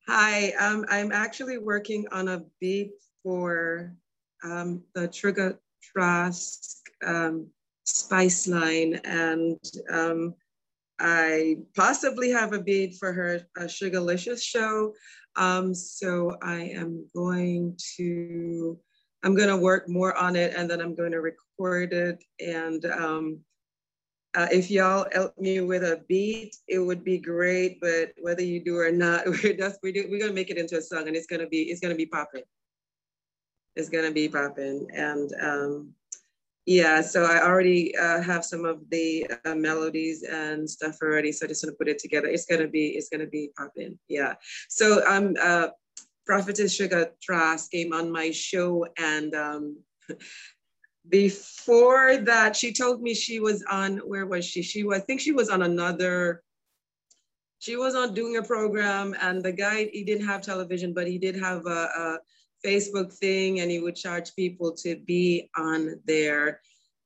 [0.07, 0.51] Hi.
[0.51, 3.93] Um, I'm actually working on a beat for
[4.43, 7.47] um, the Trigger Trask um,
[7.86, 9.59] Spice line, and
[9.91, 10.34] um,
[10.99, 14.93] I possibly have a beat for her uh, Sugarlicious show.
[15.38, 18.80] Um, so I am going to,
[19.24, 22.86] I'm going to work more on it, and then I'm going to record it and
[22.86, 23.40] um,
[24.36, 27.80] uh, if y'all help me with a beat, it would be great.
[27.80, 30.78] But whether you do or not, we're just we do, we're gonna make it into
[30.78, 32.44] a song, and it's gonna be it's gonna be popping.
[33.76, 35.94] It's gonna be popping, and um,
[36.66, 37.01] yeah.
[37.01, 41.32] So I already uh, have some of the uh, melodies and stuff already.
[41.32, 42.28] So I just want to put it together.
[42.28, 43.99] It's gonna be it's gonna be popping.
[44.07, 44.34] Yeah.
[44.70, 45.70] So I'm uh,
[46.26, 47.11] Prophetess Sugar
[47.72, 49.36] came on my show and.
[49.36, 49.78] Um,
[51.09, 55.22] before that she told me she was on where was she she was i think
[55.22, 56.41] she was on another
[57.59, 61.20] she was on doing a program and the guy he didn't have television but he
[61.20, 62.18] did have a, a
[62.66, 66.59] facebook thing and he would charge people to be on there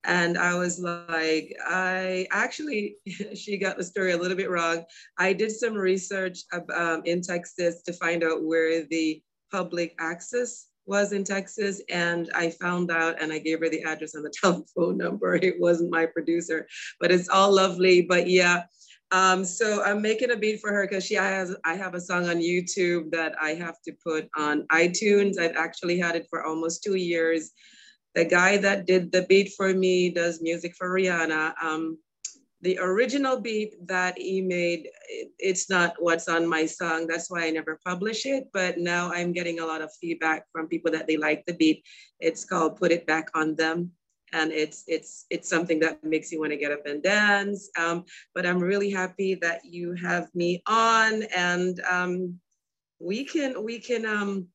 [0.06, 2.96] and i was like i actually
[3.36, 4.84] she got the story a little bit wrong
[5.18, 6.40] i did some research
[6.74, 12.50] um, in texas to find out where the public access was in Texas, and I
[12.50, 15.36] found out and I gave her the address and the telephone number.
[15.36, 16.68] It wasn't my producer,
[17.00, 18.02] but it's all lovely.
[18.02, 18.64] But yeah,
[19.12, 22.30] Um, so I'm making a beat for her because she has I have a song
[22.30, 25.40] on YouTube that I have to put on iTunes.
[25.40, 27.52] I've actually had it for almost two years.
[28.14, 31.54] The guy that did the beat for me does music for Rihanna.
[31.62, 31.98] Um,
[32.62, 37.08] the original beat that he made, it- it's not what's on my song.
[37.08, 38.50] That's why I never publish it.
[38.52, 41.84] But now I'm getting a lot of feedback from people that they like the beat.
[42.20, 43.92] It's called Put It Back on Them.
[44.34, 47.70] And it's it's it's something that makes you want to get up and dance.
[47.78, 52.40] Um, but I'm really happy that you have me on and um,
[53.00, 54.48] we can we can um,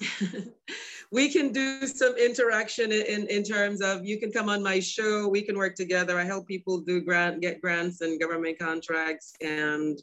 [1.12, 5.28] we can do some interaction in, in, terms of you can come on my show,
[5.28, 6.18] we can work together.
[6.18, 10.00] I help people do grant, get grants and government contracts and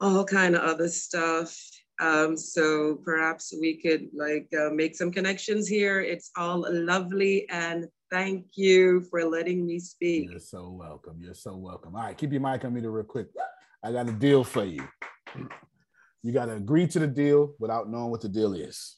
[0.00, 1.56] all kind of other stuff.
[2.00, 6.00] Um, so perhaps we could like uh, make some connections here.
[6.00, 10.30] It's all lovely and thank you for letting me speak.
[10.30, 11.18] You're so welcome.
[11.20, 11.94] You're so welcome.
[11.96, 13.28] All right, keep your mic on me real quick.
[13.82, 14.86] I got a deal for you.
[16.22, 18.96] You got to agree to the deal without knowing what the deal is.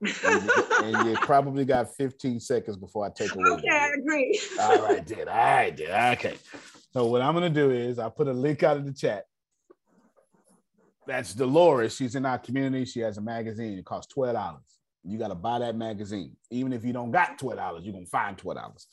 [0.00, 3.50] and, you, and you probably got 15 seconds before I take away.
[3.50, 4.40] Okay, I agree.
[4.60, 5.28] All right, did.
[5.28, 5.90] All right, did.
[5.90, 6.34] Okay.
[6.92, 9.24] So what I'm gonna do is I put a link out in the chat.
[11.06, 11.94] That's Dolores.
[11.94, 12.84] She's in our community.
[12.86, 13.78] She has a magazine.
[13.78, 14.75] It costs twelve dollars.
[15.06, 16.36] You got to buy that magazine.
[16.50, 18.86] Even if you don't got twelve dollars, you're gonna find twelve dollars.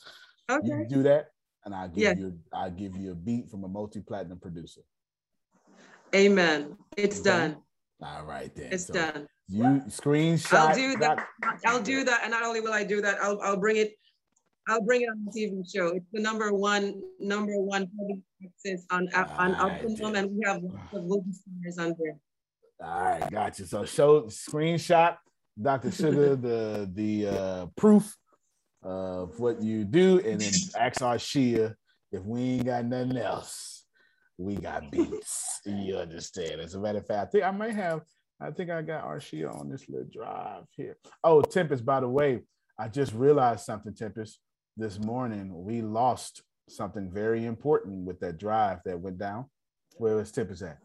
[0.50, 0.66] Okay.
[0.68, 1.26] You do that,
[1.64, 2.18] and I'll give Yes.
[2.18, 4.82] you I'll give you a beat from a multi-platinum producer.
[6.14, 6.76] Amen.
[6.96, 7.56] It's done.
[8.00, 8.72] All right then.
[8.72, 9.26] It's So done.
[9.48, 10.54] You screenshot.
[10.54, 11.26] I'll do that.
[11.66, 12.20] I'll do that.
[12.22, 13.92] And not only will I do that, I'll, I'll bring it,
[14.68, 15.88] I'll bring it on the TV show.
[15.88, 20.62] It's the number one, number one public access on, on Optimum and we have
[20.92, 22.16] lots of stars on there.
[22.80, 23.66] All right, gotcha.
[23.66, 25.16] So show screenshot
[25.60, 25.90] Dr.
[25.90, 28.16] Sugar the the uh, proof
[28.82, 31.74] of what you do, and then ask Arshia
[32.12, 33.84] if we ain't got nothing else.
[34.36, 35.60] We got beats.
[35.64, 36.60] you understand?
[36.60, 38.02] As a matter of fact, I think I might have.
[38.40, 40.96] I think I got Arshia on this little drive here.
[41.22, 41.84] Oh, Tempest.
[41.84, 42.40] By the way,
[42.78, 44.40] I just realized something, Tempest.
[44.76, 49.46] This morning we lost something very important with that drive that went down.
[49.98, 50.78] Where was Tempest at?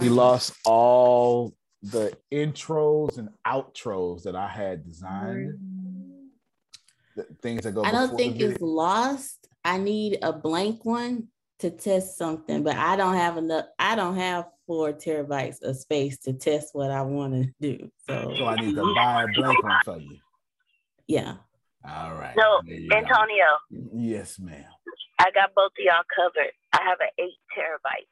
[0.00, 1.52] we lost all
[1.90, 5.58] the intros and outros that I had designed.
[7.14, 7.82] The things that go.
[7.82, 9.48] I don't think the it's lost.
[9.64, 11.28] I need a blank one
[11.60, 13.66] to test something, but I don't have enough.
[13.78, 17.90] I don't have four terabytes of space to test what I want to do.
[18.06, 20.18] So, So I need to buy a blank one for you.
[21.06, 21.36] yeah.
[21.88, 22.34] All right.
[22.36, 22.96] So, There you go.
[22.96, 23.44] Antonio,
[23.94, 24.64] Yes, ma'am.
[25.18, 26.52] I got both of y'all covered.
[26.72, 28.06] I have an eight terabyte.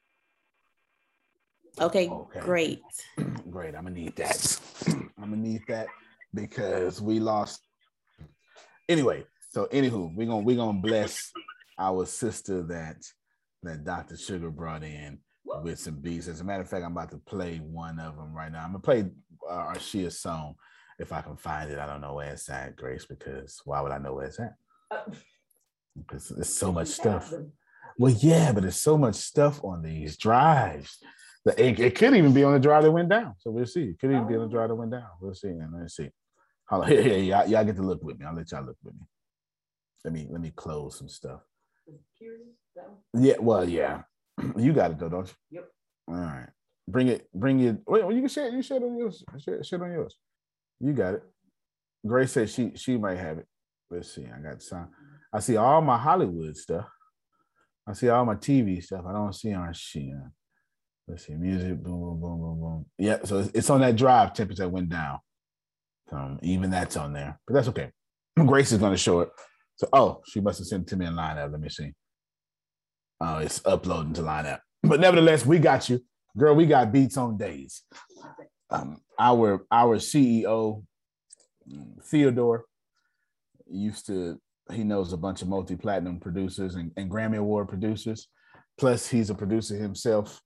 [1.79, 2.09] Okay,
[2.39, 2.81] great.
[3.49, 3.75] Great.
[3.75, 4.59] I'm gonna need that.
[4.87, 5.87] I'm gonna need that
[6.33, 7.61] because we lost.
[8.89, 11.31] Anyway, so anywho, we're gonna we're gonna bless
[11.79, 12.97] our sister that
[13.63, 14.17] that Dr.
[14.17, 15.19] Sugar brought in
[15.63, 16.27] with some beats.
[16.27, 18.63] As a matter of fact, I'm about to play one of them right now.
[18.63, 19.05] I'm gonna play
[19.49, 20.55] uh, Arshia song
[20.99, 21.79] if I can find it.
[21.79, 24.55] I don't know where it's at, Grace, because why would I know where it's at?
[25.97, 27.33] Because there's so much stuff.
[27.97, 30.97] Well, yeah, but there's so much stuff on these drives.
[31.45, 33.35] It, it could even be on the drive that went down.
[33.37, 33.83] So we'll see.
[33.83, 35.05] It could even be on the drive that went down.
[35.21, 35.49] We'll see.
[35.49, 36.09] And let's see.
[36.69, 36.89] Hold on.
[36.91, 38.25] Here, here, y'all, y'all get to look with me.
[38.25, 39.01] I'll let y'all look with me.
[40.03, 41.41] Let me let me close some stuff.
[43.13, 44.01] Yeah, well, yeah.
[44.57, 45.59] You got it though, don't you?
[45.59, 45.67] Yep.
[46.09, 46.49] All right.
[46.87, 47.77] Bring it, bring it.
[47.87, 48.53] Wait, well, you can share it.
[48.53, 49.23] You share it on yours.
[49.39, 50.15] Share, share on yours.
[50.79, 51.23] You got it.
[52.05, 53.47] Grace said she she might have it.
[53.89, 54.25] Let's see.
[54.25, 54.89] I got some.
[55.33, 56.85] I see all my Hollywood stuff.
[57.87, 59.05] I see all my TV stuff.
[59.07, 60.13] I don't see on she.
[61.07, 61.35] Let's see.
[61.35, 61.81] Music.
[61.81, 62.85] Boom, boom, boom, boom, boom.
[62.97, 63.17] Yeah.
[63.23, 64.33] So it's, on that drive.
[64.33, 65.19] Temperature went down.
[66.11, 67.91] Um, even that's on there, but that's okay.
[68.45, 69.29] Grace is going to show it.
[69.75, 71.51] So, oh, she must have sent it to me in line app.
[71.51, 71.93] Let me see.
[73.19, 74.61] Oh, it's uploading to line app.
[74.83, 76.01] But nevertheless, we got you,
[76.37, 76.55] girl.
[76.55, 77.83] We got beats on days.
[78.69, 80.83] Um, our our CEO
[82.03, 82.65] Theodore
[83.67, 84.39] used to.
[84.71, 88.27] He knows a bunch of multi platinum producers and, and Grammy Award producers.
[88.77, 90.41] Plus, he's a producer himself.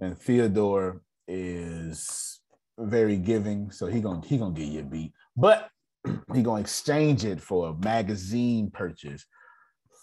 [0.00, 2.40] And Theodore is
[2.78, 5.68] very giving, so he gonna he gonna give you a beat, but
[6.34, 9.24] he gonna exchange it for a magazine purchase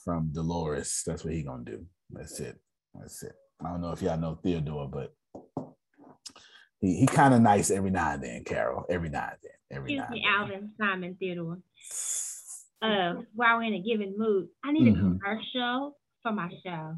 [0.03, 1.01] from Dolores.
[1.05, 1.85] That's what he gonna do.
[2.09, 2.59] That's it.
[2.93, 3.33] That's it.
[3.63, 5.13] I don't know if y'all know Theodore, but
[6.81, 8.85] he, he kind of nice every now and then, Carol.
[8.89, 9.51] Every now and then.
[9.77, 11.59] Every Excuse now and me, Alvin Simon Theodore.
[12.81, 15.15] Uh, while we're in a given mood, I need Mhm.
[15.15, 16.97] a commercial for my show.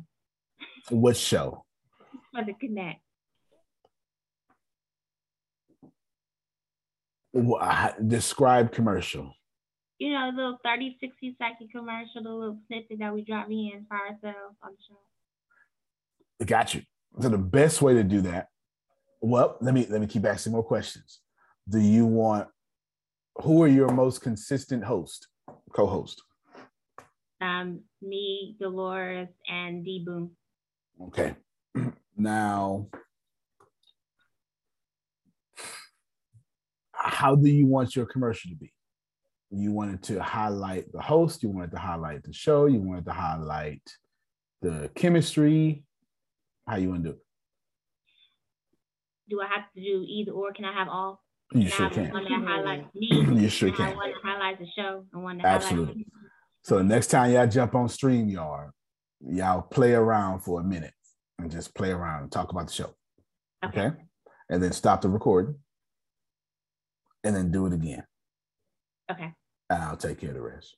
[0.90, 1.64] What show?
[2.34, 3.00] For the Connect.
[8.08, 9.34] Describe commercial.
[10.00, 13.86] you know, the little 30, 60 second commercial, the little snippet that we drop in
[13.88, 16.46] for ourselves on the show.
[16.46, 16.82] Got you.
[17.20, 18.48] So the best way to do that.
[19.22, 21.22] Well, let me let me keep asking more questions.
[21.68, 22.48] Do you want?
[23.42, 25.28] Who are your most consistent host,
[25.74, 26.22] co-host?
[27.42, 30.32] Um, me, Dolores, and D Boom.
[31.08, 31.36] Okay.
[32.18, 32.88] Now,
[36.92, 38.74] how do you want your commercial to be?
[39.52, 43.14] You wanted to highlight the host, you wanted to highlight the show, you wanted to
[43.14, 43.84] highlight
[44.62, 45.84] the chemistry.
[46.68, 47.22] How you want to do it?
[49.30, 50.52] Do I have to do either or?
[50.54, 51.24] Can I have all?
[51.54, 52.12] You Can sure have can.
[52.12, 53.10] One that highlights me.
[53.42, 53.98] You sure and I have can.
[53.98, 55.86] One that highlights the show, and one that Absolutely.
[55.86, 56.10] highlights.
[56.64, 58.72] So the next time y'all jump on StreamYard,
[59.22, 60.94] y'all play around for a minute
[61.40, 62.94] and just play around and talk about the show.
[63.66, 63.92] Okay.
[64.50, 65.56] And then stop the recording.
[67.24, 68.04] And then do it again.
[69.12, 69.34] Okay.
[69.70, 70.76] And I'll take care of the rest.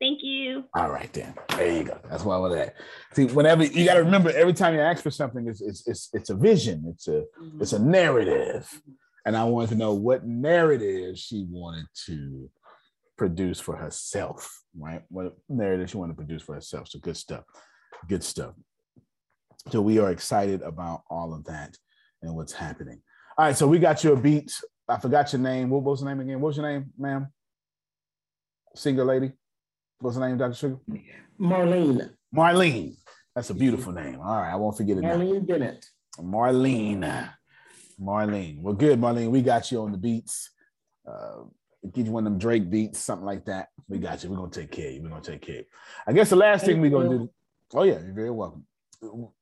[0.00, 0.64] Thank you.
[0.74, 1.34] All right, then.
[1.56, 1.98] There you go.
[2.10, 2.74] That's why I was at.
[3.12, 6.10] See, whenever you got to remember, every time you ask for something, it's it's it's
[6.12, 6.84] it's a vision.
[6.88, 7.62] It's a mm-hmm.
[7.62, 8.92] it's a narrative, mm-hmm.
[9.24, 12.50] and I wanted to know what narrative she wanted to
[13.16, 14.62] produce for herself.
[14.76, 15.02] Right?
[15.08, 16.88] What narrative she wanted to produce for herself.
[16.88, 17.44] So good stuff.
[18.08, 18.54] Good stuff.
[19.70, 21.76] So we are excited about all of that
[22.22, 23.00] and what's happening.
[23.38, 23.56] All right.
[23.56, 24.62] So we got your beats.
[24.88, 25.70] I forgot your name.
[25.70, 26.40] What was the name again?
[26.40, 27.28] What's your name, ma'am?
[28.74, 29.32] Singer lady.
[30.00, 30.54] What's the name, Dr.
[30.54, 30.78] Sugar?
[31.40, 32.10] Marlene.
[32.34, 32.96] Marlene.
[33.34, 34.20] That's a beautiful name.
[34.20, 35.16] All right, I won't forget it now.
[35.16, 35.86] Marlene Bennett.
[36.18, 37.30] Marlene.
[38.00, 38.60] Marlene.
[38.60, 39.30] Well, good, Marlene.
[39.30, 40.50] We got you on the beats.
[41.08, 41.44] Uh,
[41.92, 43.68] get you one of them Drake beats, something like that.
[43.88, 44.30] We got you.
[44.30, 45.02] We're gonna take care of you.
[45.02, 45.66] We're gonna take care of you.
[46.06, 47.30] I guess the last thing we're gonna do.
[47.72, 48.66] Oh yeah, you're very welcome.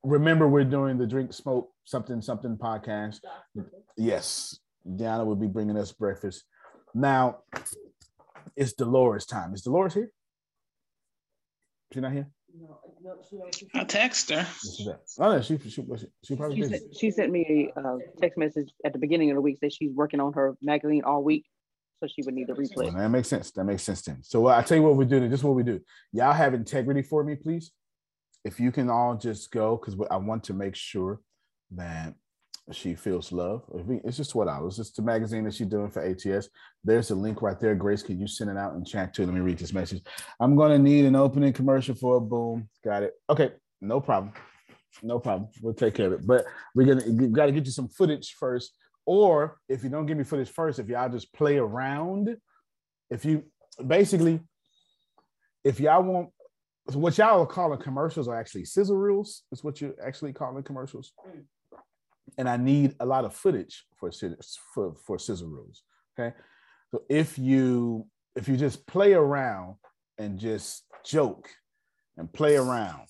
[0.03, 3.21] Remember, we're doing the drink, smoke, something, something podcast.
[3.97, 4.59] Yes,
[4.97, 6.45] Diana will be bringing us breakfast.
[6.95, 7.39] Now,
[8.57, 9.55] it's Dolores' time.
[9.55, 10.11] Is Dolores here?
[11.93, 12.29] She not here?
[13.75, 14.47] I text her.
[14.77, 15.01] She at?
[15.19, 15.85] Oh, no, she, she, she,
[16.25, 16.77] she probably She busy.
[16.79, 19.73] sent, she sent me a uh, text message at the beginning of the week that
[19.73, 21.47] she's working on her magazine all week,
[22.01, 22.85] so she would need to replay.
[22.85, 23.51] Well, that makes sense.
[23.53, 24.23] That makes sense then.
[24.23, 25.21] So uh, I tell you what we do.
[25.29, 25.81] This is what we do.
[26.13, 27.73] Y'all have integrity for me, please.
[28.45, 31.21] If you can all just go, because I want to make sure
[31.73, 32.15] that
[32.71, 33.63] she feels love.
[34.05, 34.79] It's just what I was.
[34.79, 36.49] It's the magazine that she's doing for ATS.
[36.85, 37.75] There's a link right there.
[37.75, 39.25] Grace, can you send it out in chat too?
[39.25, 40.03] Let me read this message.
[40.39, 42.69] I'm to need an opening commercial for a boom.
[42.85, 43.15] Got it.
[43.29, 44.33] Okay, no problem.
[45.03, 45.49] No problem.
[45.61, 46.27] We'll take care of it.
[46.27, 48.73] But we're gonna we got to get you some footage first.
[49.07, 52.37] Or if you don't give me footage first, if y'all just play around,
[53.11, 53.45] if you
[53.85, 54.41] basically,
[55.65, 56.29] if y'all want
[56.87, 61.13] what y'all are calling commercials are actually sizzle reels, is what you're actually calling commercials.
[62.39, 64.11] And I need a lot of footage for
[64.75, 65.83] for for sizzle reels.
[66.19, 66.35] Okay,
[66.91, 68.07] so if you
[68.37, 69.77] if you just play around
[70.19, 71.49] and just joke
[72.17, 73.09] and play around,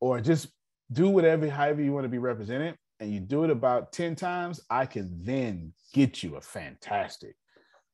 [0.00, 0.48] or just
[0.92, 4.60] do whatever however you want to be represented, and you do it about ten times,
[4.68, 7.36] I can then get you a fantastic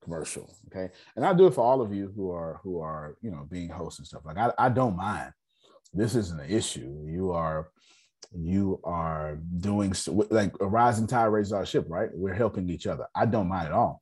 [0.07, 0.49] commercial.
[0.69, 0.93] Okay.
[1.17, 3.69] And I do it for all of you who are who are, you know, being
[3.69, 4.23] hosts and stuff.
[4.25, 5.33] Like I, I don't mind.
[5.93, 7.05] This isn't an issue.
[7.07, 7.71] You are
[8.33, 9.95] you are doing
[10.31, 12.11] like a rising tide raises our ship, right?
[12.13, 13.07] We're helping each other.
[13.15, 14.01] I don't mind at all.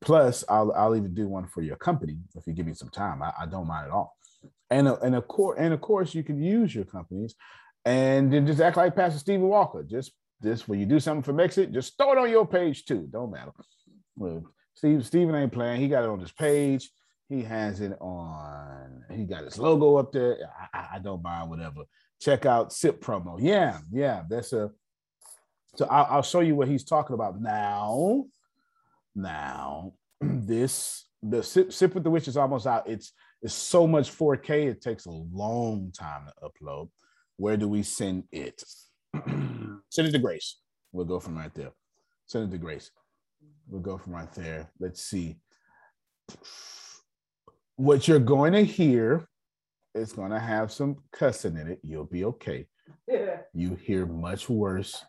[0.00, 3.22] Plus, I'll I'll even do one for your company if you give me some time.
[3.22, 4.16] I, I don't mind at all.
[4.70, 7.34] And and of course, and of course, you can use your companies
[7.84, 9.82] and then just act like Pastor Stephen Walker.
[9.82, 13.08] Just just when you do something for Mexit, just throw it on your page too.
[13.10, 13.52] Don't matter.
[14.16, 14.44] Well,
[14.74, 15.80] Steve Steven ain't playing.
[15.80, 16.90] He got it on his page.
[17.28, 19.04] He has it on.
[19.10, 20.38] He got his logo up there.
[20.72, 21.82] I, I- I don't mind whatever.
[22.20, 23.38] Check out SIP promo.
[23.40, 24.22] Yeah, yeah.
[24.28, 24.70] That's a.
[25.76, 28.24] So I'll, I'll show you what he's talking about now.
[29.14, 32.88] Now, this the sip, sip with the witch is almost out.
[32.88, 33.12] It's
[33.42, 34.66] it's so much 4K.
[34.70, 36.88] It takes a long time to upload.
[37.36, 38.62] Where do we send it?
[39.90, 40.58] send it to Grace.
[40.92, 41.72] We'll go from right there.
[42.26, 42.90] Send it to Grace.
[43.68, 44.70] We'll go from right there.
[44.78, 45.36] Let's see.
[47.76, 49.26] What you're going to hear
[49.94, 51.80] is going to have some cussing in it.
[51.82, 52.66] You'll be okay.
[53.52, 55.04] You hear much worse.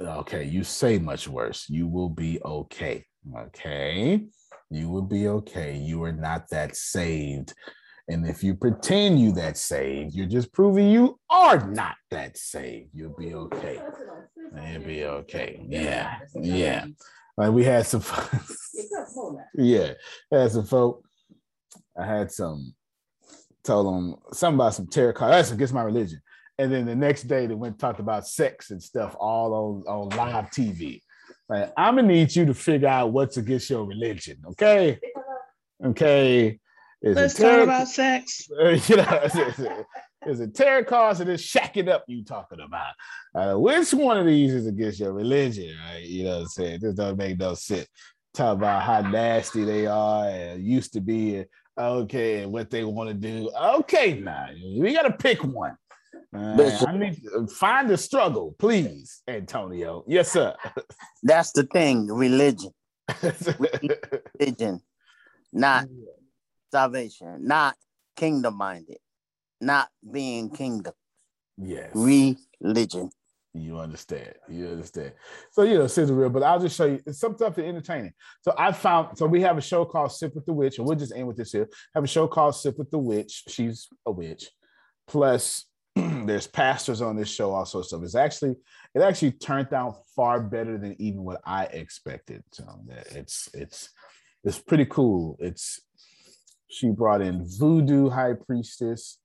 [0.00, 1.68] Okay, you say much worse.
[1.68, 3.04] You will be okay.
[3.36, 4.26] Okay,
[4.70, 5.76] you will be okay.
[5.76, 7.54] You are not that saved.
[8.08, 12.90] And if you pretend you that saved, you're just proving you are not that saved.
[12.92, 13.80] You'll be okay.
[14.56, 15.60] You'll be okay.
[15.68, 16.86] Yeah, yeah.
[17.36, 18.02] Like we had some,
[19.54, 19.94] yeah,
[20.30, 21.04] had some folk.
[21.98, 22.74] I had some
[23.64, 25.32] told them something about some tarot cards.
[25.32, 26.20] That's against my religion.
[26.58, 29.92] And then the next day they went and talked about sex and stuff all on,
[29.92, 31.00] on live TV.
[31.48, 35.00] Like, I'm gonna need you to figure out what's against your religion, okay?
[35.84, 36.58] Okay.
[37.02, 38.48] Is Let's tarot, talk about sex.
[38.88, 39.84] you know,
[40.26, 42.92] is it, tarot cards or this shacking up you talking about?
[43.34, 46.04] Uh, which one of these is against your religion, right?
[46.04, 46.78] You know what I'm saying?
[46.80, 47.86] This doesn't make no sense.
[48.32, 51.46] Talk about how nasty they are and used to be, and
[51.78, 53.50] okay, and what they want to do.
[53.56, 55.76] Okay, now we got to pick one.
[56.34, 60.04] Uh, I need to find the struggle, please, Antonio.
[60.08, 60.54] Yes, sir.
[61.22, 62.72] That's the thing, religion.
[64.40, 64.80] religion,
[65.52, 65.86] not
[66.72, 67.76] salvation, not
[68.16, 68.96] kingdom minded,
[69.64, 70.94] not being kingdom.
[71.56, 71.90] Yes.
[71.94, 73.10] Religion.
[73.56, 74.34] You understand.
[74.48, 75.12] You understand.
[75.52, 78.12] So you know, Sister Real, but I'll just show you it's some stuff to entertaining.
[78.42, 80.98] So I found so we have a show called Sip with the Witch, and we'll
[80.98, 81.68] just end with this here.
[81.94, 83.44] Have a show called Sip with the Witch.
[83.48, 84.50] She's a witch.
[85.06, 88.04] Plus, there's pastors on this show, all sorts of stuff.
[88.04, 88.56] it's actually
[88.92, 92.42] it actually turned out far better than even what I expected.
[92.50, 92.64] So
[93.12, 93.90] it's it's
[94.42, 95.36] it's pretty cool.
[95.38, 95.80] It's
[96.68, 99.18] she brought in voodoo high priestess,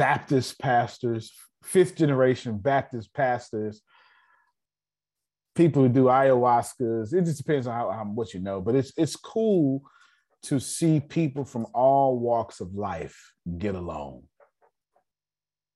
[0.00, 1.30] Baptist pastors,
[1.62, 3.82] fifth generation Baptist pastors,
[5.54, 7.12] people who do ayahuascas.
[7.12, 9.82] It just depends on how, how what you know, but it's it's cool
[10.44, 14.22] to see people from all walks of life get along.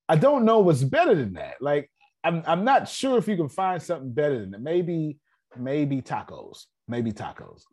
[0.08, 1.56] I don't know what's better than that.
[1.60, 1.90] Like
[2.24, 4.62] I'm I'm not sure if you can find something better than that.
[4.62, 5.18] Maybe
[5.54, 6.64] maybe tacos.
[6.88, 7.64] Maybe tacos.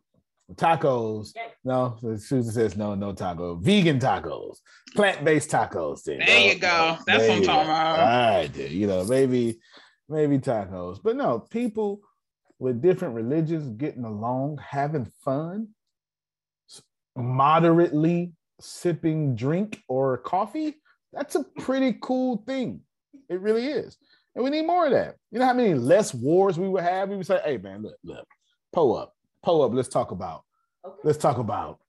[0.54, 1.34] Tacos.
[1.64, 3.56] No, Susan says no, no taco.
[3.56, 4.58] Vegan tacos,
[4.94, 6.02] plant-based tacos.
[6.04, 6.18] Then.
[6.18, 6.98] There you go.
[7.06, 7.98] That's There what I'm talking about.
[7.98, 8.70] All right, then.
[8.70, 9.58] you know, maybe,
[10.08, 10.98] maybe tacos.
[11.02, 12.00] But no, people
[12.58, 15.68] with different religions getting along, having fun,
[17.16, 20.76] moderately sipping drink or coffee.
[21.12, 22.80] That's a pretty cool thing.
[23.28, 23.98] It really is.
[24.34, 25.16] And we need more of that.
[25.30, 27.10] You know how many less wars we would have?
[27.10, 28.26] We would say, hey man, look, look,
[28.72, 30.44] pull up, pull up, let's talk about,
[31.04, 31.80] let's talk about,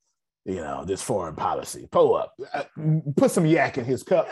[0.46, 1.88] you know, this foreign policy.
[1.92, 2.34] Pull up.
[2.54, 2.64] Uh,
[3.16, 4.28] Put some yak in his cup.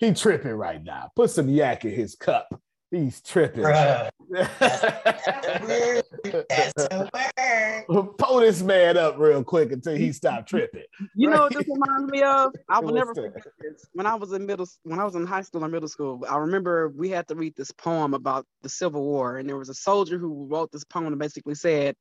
[0.00, 1.10] He tripping right now.
[1.14, 2.48] Put some yak in his cup.
[2.90, 3.64] He's tripping.
[3.64, 4.08] Bruh.
[8.18, 10.84] Pull this man up real quick until he stop tripping.
[11.14, 12.54] You know what this reminds me of?
[12.68, 13.84] I will never forget this.
[13.92, 16.38] When I was in middle, when I was in high school or middle school, I
[16.38, 19.74] remember we had to read this poem about the Civil War, and there was a
[19.74, 21.94] soldier who wrote this poem and basically said,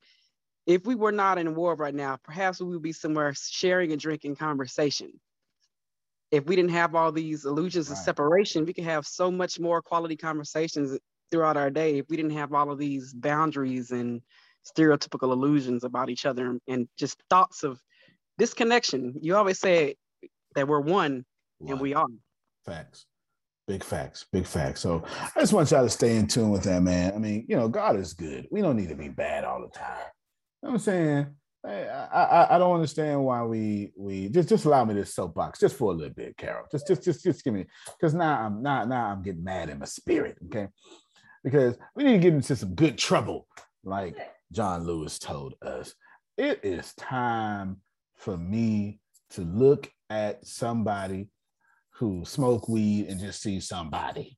[0.67, 3.91] "If we were not in a war right now, perhaps we would be somewhere sharing
[3.91, 5.19] and drinking conversation.
[6.29, 9.81] If we didn't have all these illusions of separation, we could have so much more
[9.81, 10.99] quality conversations
[11.31, 11.97] throughout our day.
[11.97, 14.21] If we didn't have all of these boundaries and
[14.67, 17.81] stereotypical illusions about each other and, and just thoughts of
[18.37, 19.15] disconnection.
[19.21, 19.95] You always say
[20.55, 21.25] that we're one,
[21.65, 22.05] and we are.
[22.65, 23.05] Facts.
[23.67, 24.25] Big facts.
[24.31, 24.81] Big facts.
[24.81, 25.03] So
[25.35, 27.13] I just want y'all to stay in tune with that, man.
[27.13, 28.47] I mean, you know, God is good.
[28.51, 30.05] We don't need to be bad all the time.
[30.63, 31.27] Know I'm saying?
[31.65, 35.75] I, I, I don't understand why we we just just allow me this soapbox just
[35.75, 36.65] for a little bit, Carol.
[36.71, 37.65] Just just just just give me
[37.99, 40.67] because now I'm now now I'm getting mad in my spirit, okay?
[41.43, 43.47] Because we need to get into some good trouble,
[43.83, 44.15] like
[44.51, 45.93] John Lewis told us.
[46.37, 47.81] It is time
[48.15, 48.99] for me
[49.31, 51.27] to look at somebody
[51.95, 54.37] who smoke weed and just see somebody.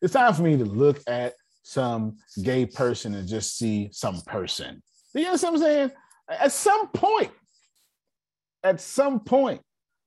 [0.00, 4.82] It's time for me to look at some gay person and just see some person.
[5.14, 5.92] You know what I'm saying?
[6.28, 7.32] At some point,
[8.62, 9.60] at some point,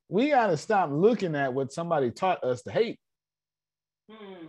[0.10, 3.00] we got to stop looking at what somebody taught us to hate.
[4.10, 4.46] Hmm.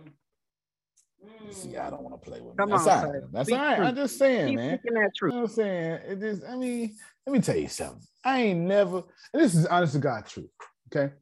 [1.49, 2.57] See, I don't want to play with me.
[2.57, 3.21] Come That's on, all right.
[3.31, 3.79] That's Speak all right.
[3.79, 4.79] I'm just saying, Keep man.
[4.79, 5.33] speaking that truth.
[5.33, 5.91] You know what I'm saying?
[6.07, 6.95] It is, I mean,
[7.25, 8.01] let me tell you something.
[8.23, 8.97] I ain't never,
[9.33, 10.49] and this is honest to God truth.
[10.93, 11.13] Okay.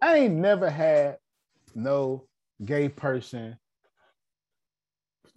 [0.00, 1.18] I ain't never had
[1.74, 2.26] no
[2.64, 3.58] gay person,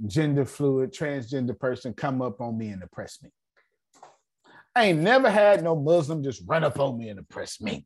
[0.06, 3.30] gender fluid, transgender person come up on me and oppress me.
[4.76, 7.86] I ain't never had no Muslim just run up on me and oppress me.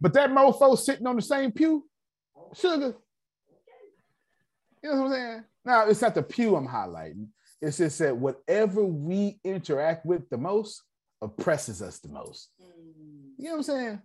[0.00, 1.86] But that mofo sitting on the same pew,
[2.54, 2.94] sugar.
[4.82, 5.44] You know what I'm saying?
[5.64, 7.28] Now it's not the pew I'm highlighting.
[7.62, 10.82] It's just that whatever we interact with the most
[11.22, 12.50] oppresses us the most.
[12.62, 13.32] Mm.
[13.38, 14.02] You know what I'm saying?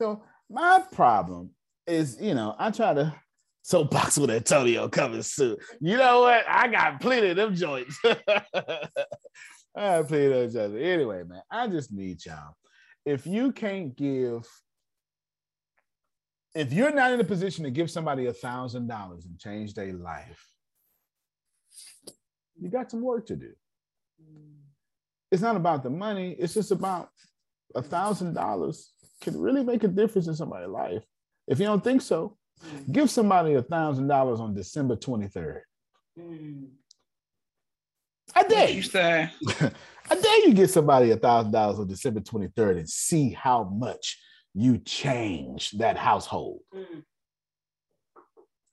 [0.00, 1.50] So my problem
[1.86, 3.14] is, you know, I try to
[3.62, 5.56] soapbox with Antonio coming soon.
[5.80, 6.44] You know what?
[6.48, 7.98] I got plenty of them joints.
[8.04, 10.76] I plenty of joints.
[10.76, 12.54] Anyway, man, I just need y'all.
[13.04, 14.46] If you can't give,
[16.54, 19.92] if you're not in a position to give somebody a thousand dollars and change their
[19.92, 20.44] life,
[22.60, 23.52] you got some work to do.
[25.30, 27.10] It's not about the money, it's just about
[27.74, 31.04] a thousand dollars can really make a difference in somebody's life.
[31.46, 32.36] If you don't think so,
[32.90, 35.60] give somebody a thousand dollars on December 23rd.
[38.34, 39.30] I dare you say.
[40.10, 44.18] I dare you get somebody a thousand dollars on December 23rd and see how much
[44.54, 46.60] you change that household.
[46.74, 46.84] Mm.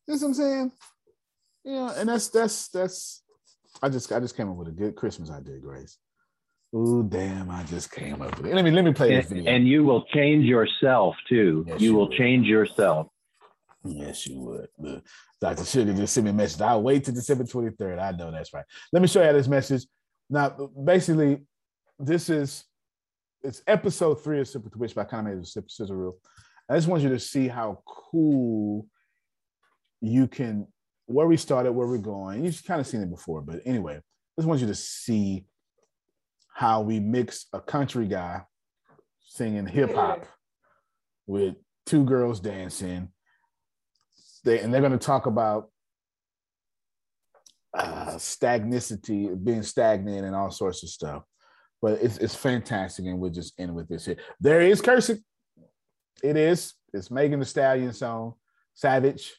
[0.07, 0.72] You know what I'm saying?
[1.64, 3.23] Yeah, and that's that's that's
[3.81, 5.97] I just I just came up with a good Christmas idea, Grace.
[6.76, 8.55] Ooh, damn, I just came up with it.
[8.55, 9.51] Let me let me play this And, video.
[9.53, 11.65] and you will change yourself too.
[11.68, 12.18] Yes, you you will will.
[12.18, 13.07] change yourself.
[13.88, 14.68] Yes, you would.
[14.77, 15.05] Look,
[15.39, 15.65] Dr.
[15.65, 16.61] Sugar just sent me a message.
[16.61, 17.99] I'll wait till December 23rd.
[18.01, 18.65] I know that's right.
[18.91, 19.85] Let me show you this message.
[20.30, 20.49] Now,
[20.84, 21.43] basically,
[21.99, 22.65] this is
[23.43, 25.95] it's episode three of Simple Twitch, but I kind of made it a sip- sizzle
[25.95, 26.18] reel.
[26.69, 28.88] I just want you to see how cool
[30.01, 30.68] you can
[31.05, 32.43] where we started, where we're going.
[32.43, 34.01] You've kind of seen it before, but anyway, I
[34.38, 35.45] just want you to see
[36.53, 38.41] how we mix a country guy
[39.22, 40.26] singing hip hop
[41.27, 41.55] with
[41.85, 43.09] two girls dancing.
[44.48, 45.69] They, and they're going to talk about
[47.74, 51.24] uh, stagnicity, being stagnant, and all sorts of stuff.
[51.82, 54.15] But it's it's fantastic, and we'll just end with this here.
[54.40, 55.19] There is cursing.
[56.24, 56.74] It is.
[56.94, 58.36] It's Megan Thee Stallion song,
[58.74, 59.36] Savage.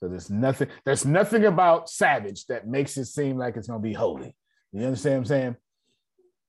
[0.00, 0.68] So there's nothing.
[0.84, 4.36] There's nothing about Savage that makes it seem like it's gonna be holy.
[4.72, 5.56] You understand what I'm saying?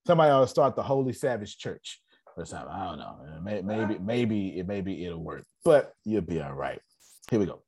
[0.07, 2.02] Somebody ought to start the Holy Savage Church
[2.36, 2.69] or something.
[2.72, 3.40] I don't know.
[3.44, 6.81] May- Maybe, maybe, it maybe it'll work, but you'll be all right.
[7.30, 7.61] Here we go.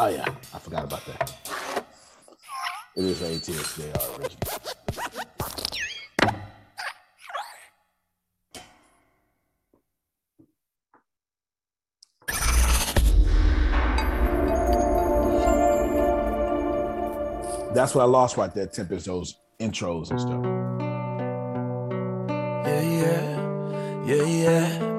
[0.00, 1.34] Oh yeah, I forgot about that.
[2.94, 3.74] It is ATS.
[3.74, 4.30] They original.
[17.74, 18.68] That's what I lost right there.
[18.68, 20.44] Tempest those intros and stuff.
[22.64, 22.82] Yeah,
[24.04, 24.97] yeah, yeah, yeah.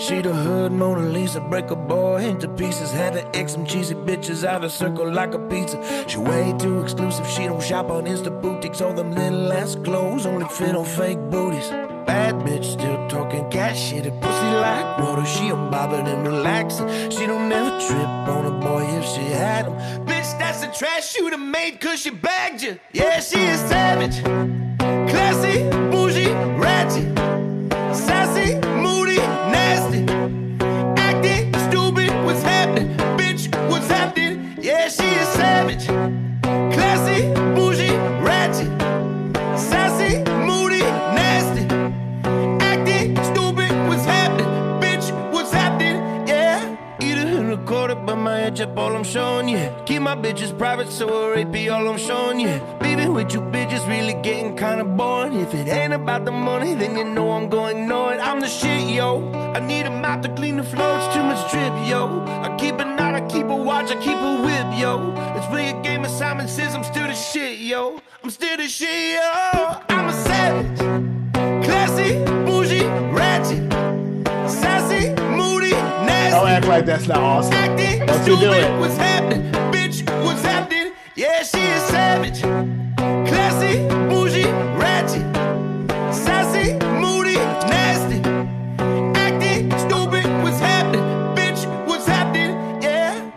[0.00, 2.90] She the hood Mona Lisa, break a boy into pieces.
[2.90, 5.76] Had to X some cheesy bitches out of circle like a pizza.
[6.08, 8.80] She way too exclusive, she don't shop on Insta boutiques.
[8.80, 11.68] All them little ass clothes only fit on fake booties.
[12.06, 15.26] Bad bitch still talking cat shit, and pussy like water.
[15.26, 16.88] She a unbothered and relaxing.
[17.10, 19.74] She don't never trip on a boy if she had him.
[20.06, 22.78] Bitch, that's the trash you done made cause she bagged you.
[22.92, 24.22] Yeah, she is savage.
[25.10, 25.68] Classy,
[48.80, 49.70] all I'm showing you.
[49.84, 52.54] Keep my bitches private, so a rape all I'm showing you.
[52.80, 55.34] Beefing with you bitches really getting kinda boring.
[55.44, 58.20] If it ain't about the money, then you know I'm going ignore it.
[58.28, 59.10] I'm the shit, yo.
[59.56, 62.02] I need a mop to clean the floor, it's too much drip, yo.
[62.46, 64.92] I keep a knot, I keep a watch, I keep a whip, yo.
[65.34, 68.00] Let's play a game of Simon Says I'm still the shit, yo.
[68.22, 69.80] I'm still the shit, yo.
[69.88, 70.79] I'm a savage.
[76.50, 77.52] Act like that's not awesome.
[77.54, 78.80] Acting Don't you do stupid, it.
[78.80, 79.52] What's happening?
[79.72, 80.92] Bitch, what's happening?
[81.14, 82.40] Yeah, she is savage.
[83.28, 84.50] Classy, bougie,
[84.80, 85.22] ratchet.
[86.12, 87.36] Sassy, moody,
[87.70, 88.18] nasty.
[89.18, 91.02] Acting stupid, what's happening?
[91.36, 92.82] Bitch, what's happening?
[92.82, 93.30] Yeah.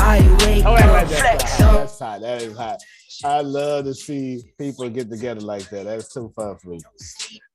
[0.00, 1.72] I wake Don't act like up, that's hot.
[1.72, 2.20] That's hot.
[2.22, 2.80] That is hot.
[3.24, 5.84] I love to see people get together like that.
[5.84, 6.80] That's too fun for me.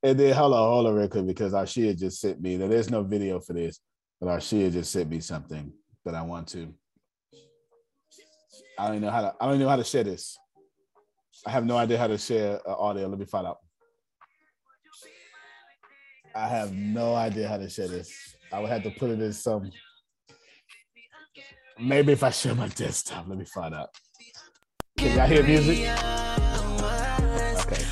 [0.04, 2.58] And then hold on, hold on real quick because Arshia just sent me.
[2.58, 3.80] Now, there's no video for this,
[4.20, 5.72] but Arshia just sent me something
[6.06, 6.74] that I want to.
[8.80, 9.36] I don't know how to.
[9.40, 10.38] I don't know how to share this.
[11.46, 13.08] I have no idea how to share uh, audio.
[13.08, 13.58] Let me find out.
[16.34, 18.12] I have no idea how to share this.
[18.52, 19.70] I would have to put it in some.
[21.80, 23.90] Maybe if I share my desktop, let me find out.
[25.02, 25.80] Can y'all hear music?
[27.58, 27.84] Okay.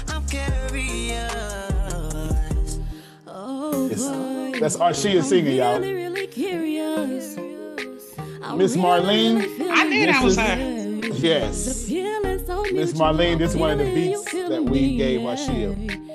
[3.91, 5.80] It's, that's Arshia singing, y'all.
[8.56, 9.41] Miss Marlene.
[9.72, 10.57] I knew that was this her.
[10.60, 11.90] is- Yes.
[12.72, 16.09] Miss Marlene, this is one of the beats that we gave Arshia.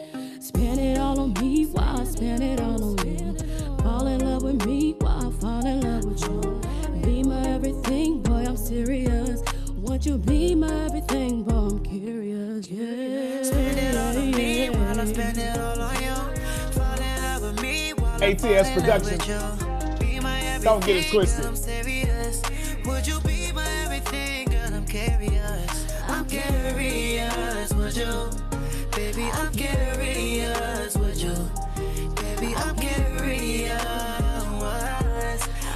[18.35, 19.19] ATS Production.
[20.63, 21.45] Don't get it twisted.
[22.85, 24.49] Would you be my everything.
[24.75, 25.87] I'm curious.
[26.09, 27.73] I'm curious.
[27.75, 28.31] Would you?
[28.97, 30.97] Baby, I'm curious.
[30.97, 31.35] Would you?
[32.17, 33.85] Baby, I'm curious.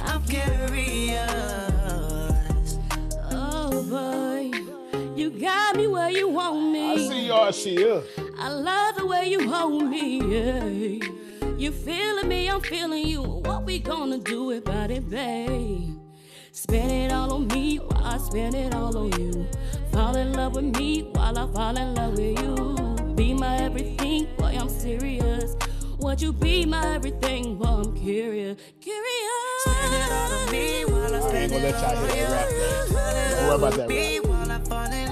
[0.03, 1.29] I'm curious.
[3.31, 4.51] Oh, boy.
[5.15, 6.91] You got me where you want me.
[6.91, 8.03] I see y'all, she is.
[8.37, 10.19] I love the way you hold me.
[10.99, 11.18] Yeah.
[11.59, 13.21] You feeling me, I'm feeling you.
[13.21, 15.99] What we gonna do about it, babe?
[16.53, 19.45] Spend it all on me while I spend it all on you.
[19.91, 23.13] Fall in love with me while I fall in love with you.
[23.13, 25.57] Be my everything, boy, I'm serious.
[25.97, 28.57] Would you be my everything, boy, I'm curious.
[28.79, 29.61] Curious.
[29.65, 32.87] Spend it all on me while I I ain't gonna let y'all hear that rap.
[32.87, 33.35] though.
[33.35, 33.89] Don't worry about that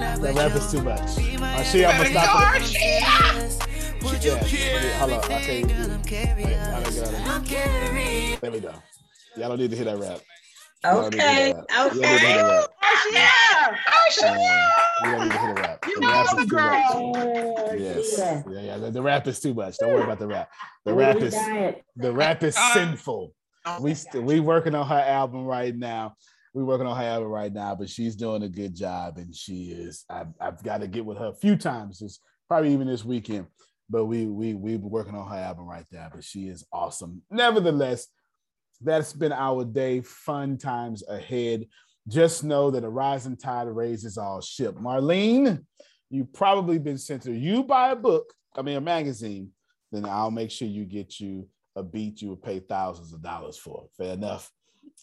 [0.00, 0.18] rap.
[0.20, 1.14] That rap is too much.
[1.14, 3.67] She, I'm gonna stop it.
[4.02, 5.18] Yeah, yeah, hold on.
[5.18, 6.36] I can't even do it.
[6.36, 8.38] Wait, how do I get out of here?
[8.40, 8.72] There we go.
[9.36, 10.20] Y'all don't need to hear that rap.
[10.84, 11.90] Y'all don't need to hear that rap.
[11.94, 12.70] You don't need to hear that rap.
[14.22, 15.82] Uh, You don't need to hear the rap.
[15.82, 16.46] The rap is
[16.92, 17.80] too much.
[17.80, 18.18] Yes.
[18.18, 18.78] Yeah, yeah.
[18.78, 19.76] The, the rap is too much.
[19.78, 20.48] Don't worry about the rap.
[20.84, 21.34] The rap is
[21.96, 23.32] the rap is sinful.
[23.80, 26.14] We st- we working on her album right now.
[26.54, 29.66] We working on her album right now, but she's doing a good job, and she
[29.72, 30.04] is.
[30.08, 31.98] I've, I've got to get with her a few times.
[31.98, 33.46] This probably even this weekend.
[33.90, 36.10] But we we we been working on her album right there.
[36.12, 37.22] But she is awesome.
[37.30, 38.06] Nevertheless,
[38.80, 40.02] that's been our day.
[40.02, 41.66] Fun times ahead.
[42.06, 44.76] Just know that a rising tide raises all ship.
[44.76, 45.64] Marlene,
[46.10, 49.50] you've probably been sent to you buy a book, I mean a magazine,
[49.92, 53.56] then I'll make sure you get you a beat you would pay thousands of dollars
[53.56, 53.86] for.
[53.96, 54.50] Fair enough.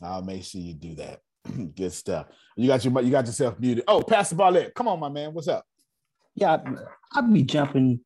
[0.02, 1.22] I'll make sure you do that.
[1.76, 2.28] Good stuff.
[2.56, 3.84] You got your you got yourself muted.
[3.88, 5.34] Oh, Pastor Barlett, come on, my man.
[5.34, 5.66] What's up?
[6.36, 6.58] Yeah,
[7.14, 8.02] I'll be jumping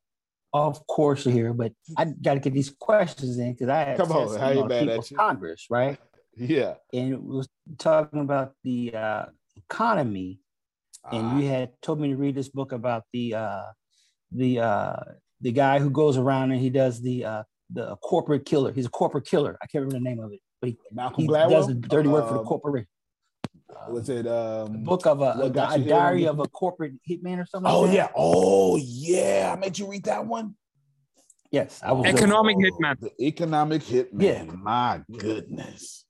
[0.53, 4.11] off course here, but I got to get these questions in because I had Come
[4.11, 5.17] on, how you mad at you?
[5.17, 5.97] Congress, right?
[6.38, 6.76] Yeah.
[6.93, 9.26] And it was talking about the uh,
[9.57, 10.39] economy,
[11.11, 11.38] and Ah.
[11.38, 13.63] you had told me to read this book about the uh,
[14.31, 14.95] the uh,
[15.41, 18.71] the guy who goes around and he does the uh, the corporate killer.
[18.71, 19.57] He's a corporate killer.
[19.61, 21.49] I can't remember the name of it, but he, Malcolm he Gladwell?
[21.49, 22.88] does the dirty work for the Um, corporate.
[23.88, 27.72] Was it um book of a, a, a diary of a corporate hitman or something.
[27.72, 28.10] Oh like yeah.
[28.16, 29.54] Oh yeah.
[29.56, 30.56] I made you read that one.
[31.52, 33.00] Yes, I was Economic hitman.
[33.00, 34.22] The economic hitman.
[34.22, 34.44] Yeah.
[34.44, 36.06] My goodness.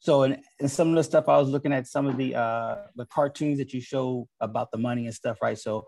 [0.00, 2.76] So and, and some of the stuff I was looking at some of the uh
[2.96, 5.58] the cartoons that you show about the money and stuff, right?
[5.58, 5.86] So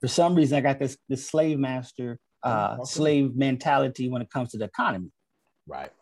[0.00, 2.84] for some reason I got this this slave master uh Okay.
[2.84, 5.10] slave mentality when it comes to the economy.
[5.66, 5.92] Right.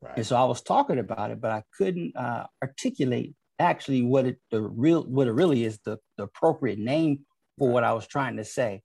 [0.00, 0.16] Right.
[0.16, 4.38] And so I was talking about it, but I couldn't uh articulate actually what it
[4.50, 7.20] the real what it really is, the, the appropriate name
[7.58, 8.82] for what I was trying to say.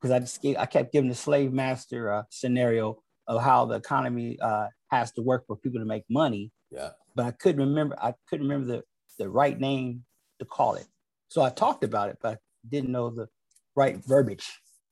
[0.00, 3.76] Because I just gave, I kept giving the slave master uh, scenario of how the
[3.76, 6.90] economy uh, has to work for people to make money Yeah.
[7.14, 7.96] but I couldn't remember.
[8.02, 8.82] I couldn't remember the,
[9.18, 10.04] the right name
[10.40, 10.86] to call it.
[11.28, 12.36] So I talked about it, but I
[12.68, 13.28] didn't know the
[13.76, 14.50] right verbiage.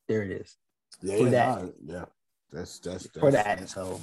[0.08, 0.56] There it is.
[1.02, 1.62] Yeah, For yeah, that.
[1.62, 2.04] no, yeah.
[2.52, 3.68] That's that's, that's For that.
[3.68, 4.00] So,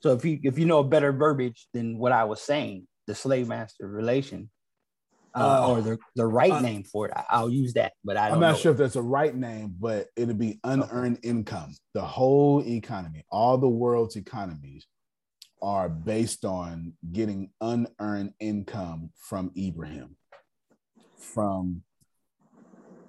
[0.00, 3.14] so if you if you know a better verbiage than what I was saying, the
[3.14, 4.50] slave master relation,
[5.34, 7.92] uh, Uh, or the the right uh, name for it, I, I'll use that.
[8.04, 10.60] But I don't I'm not know sure if that's a right name, but it'll be
[10.64, 11.74] unearned income.
[11.94, 14.86] The whole economy, all the world's economies
[15.62, 20.16] are based on getting unearned income from Ibrahim,
[21.16, 21.82] from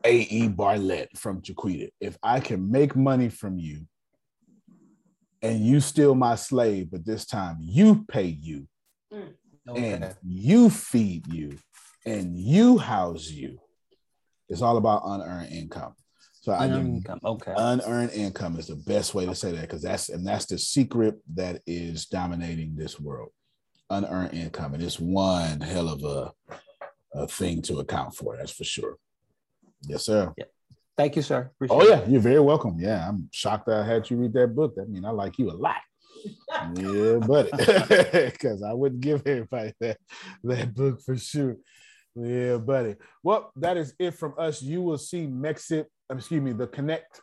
[0.03, 0.49] A.E.
[0.49, 1.89] Barlett, from Jaquita.
[1.99, 3.87] If I can make money from you
[5.41, 8.67] and you still my slave, but this time you pay you
[9.75, 11.57] and you feed you
[12.05, 13.59] and you house you.
[14.49, 15.95] It's all about unearned income.
[16.41, 17.53] So I Unearned income, okay.
[17.55, 21.15] Unearned income is the best way to say that because that's and that's the secret
[21.35, 23.29] that is dominating this world.
[23.89, 26.31] Unearned income, and it's one hell of a,
[27.15, 28.35] a thing to account for.
[28.35, 28.97] That's for sure.
[29.87, 30.33] Yes, sir.
[30.97, 31.49] Thank you, sir.
[31.61, 32.75] Oh Appreciate yeah, you're very welcome.
[32.77, 34.75] Yeah, I'm shocked that I had you read that book.
[34.75, 35.77] That mean I like you a lot.
[36.75, 37.51] yeah, buddy.
[38.31, 39.97] Because I wouldn't give everybody that
[40.43, 41.55] that book for sure.
[42.15, 42.95] Yeah, buddy.
[43.23, 44.61] Well, that is it from us.
[44.61, 47.21] You will see Mexit, um, excuse me, the Connect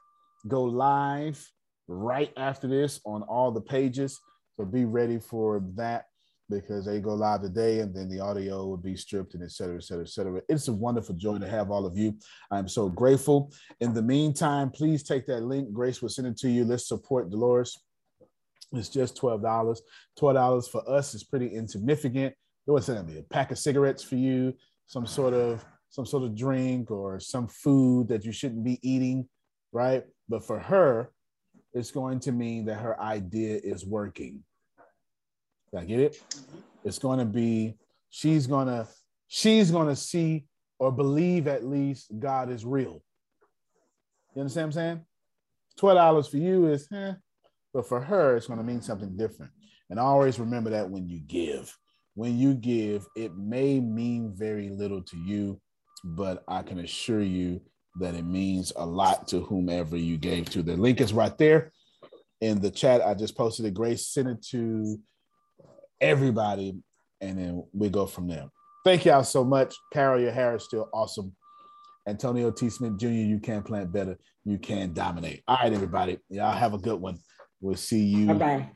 [0.49, 1.45] go live
[1.87, 4.19] right after this on all the pages.
[4.57, 6.07] So be ready for that
[6.51, 9.77] because they go live today and then the audio will be stripped and et cetera,
[9.77, 10.43] et cetera, et cetera.
[10.49, 12.17] It's a wonderful joy to have all of you.
[12.51, 13.53] I'm so grateful.
[13.81, 15.73] In the meantime, please take that link.
[15.73, 16.65] Grace will send it to you.
[16.65, 17.79] Let's support Dolores.
[18.73, 19.81] It's just $12.
[20.19, 22.35] $12 for us is pretty insignificant.
[22.67, 22.99] What's that?
[22.99, 24.55] A pack of cigarettes for you,
[24.91, 29.29] some sort of some sort of drink or some food that you shouldn't be eating,
[29.71, 30.05] right?
[30.29, 31.13] But for her,
[31.73, 34.43] it's going to mean that her idea is working.
[35.71, 36.21] Did I get it?
[36.85, 37.77] It's going to be,
[38.09, 38.89] she's going to,
[39.29, 40.47] she's going to see
[40.81, 43.01] or believe at least God is real.
[44.35, 45.01] You understand what I'm saying?
[45.79, 47.13] $12 for you is, eh,
[47.73, 49.53] but for her, it's going to mean something different.
[49.89, 51.77] And always remember that when you give,
[52.15, 55.61] when you give, it may mean very little to you,
[56.05, 57.61] but I can assure you
[58.01, 60.63] that it means a lot to whomever you gave to.
[60.63, 61.73] The link is right there
[62.41, 63.05] in the chat.
[63.05, 63.75] I just posted it.
[63.75, 64.99] Grace sent it to
[66.01, 66.77] everybody,
[67.21, 68.47] and then we go from there.
[68.85, 69.75] Thank y'all so much.
[69.93, 71.35] Carol, your hair is still awesome.
[72.09, 72.71] Antonio T.
[72.71, 74.19] Smith Jr., you can plant better.
[74.45, 75.43] You can dominate.
[75.47, 76.19] All right, everybody.
[76.31, 77.19] Y'all have a good one.
[77.61, 78.71] We'll see you Bye-bye.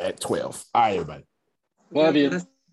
[0.00, 0.64] at 12.
[0.74, 1.24] All right, everybody.
[1.92, 2.40] Love you.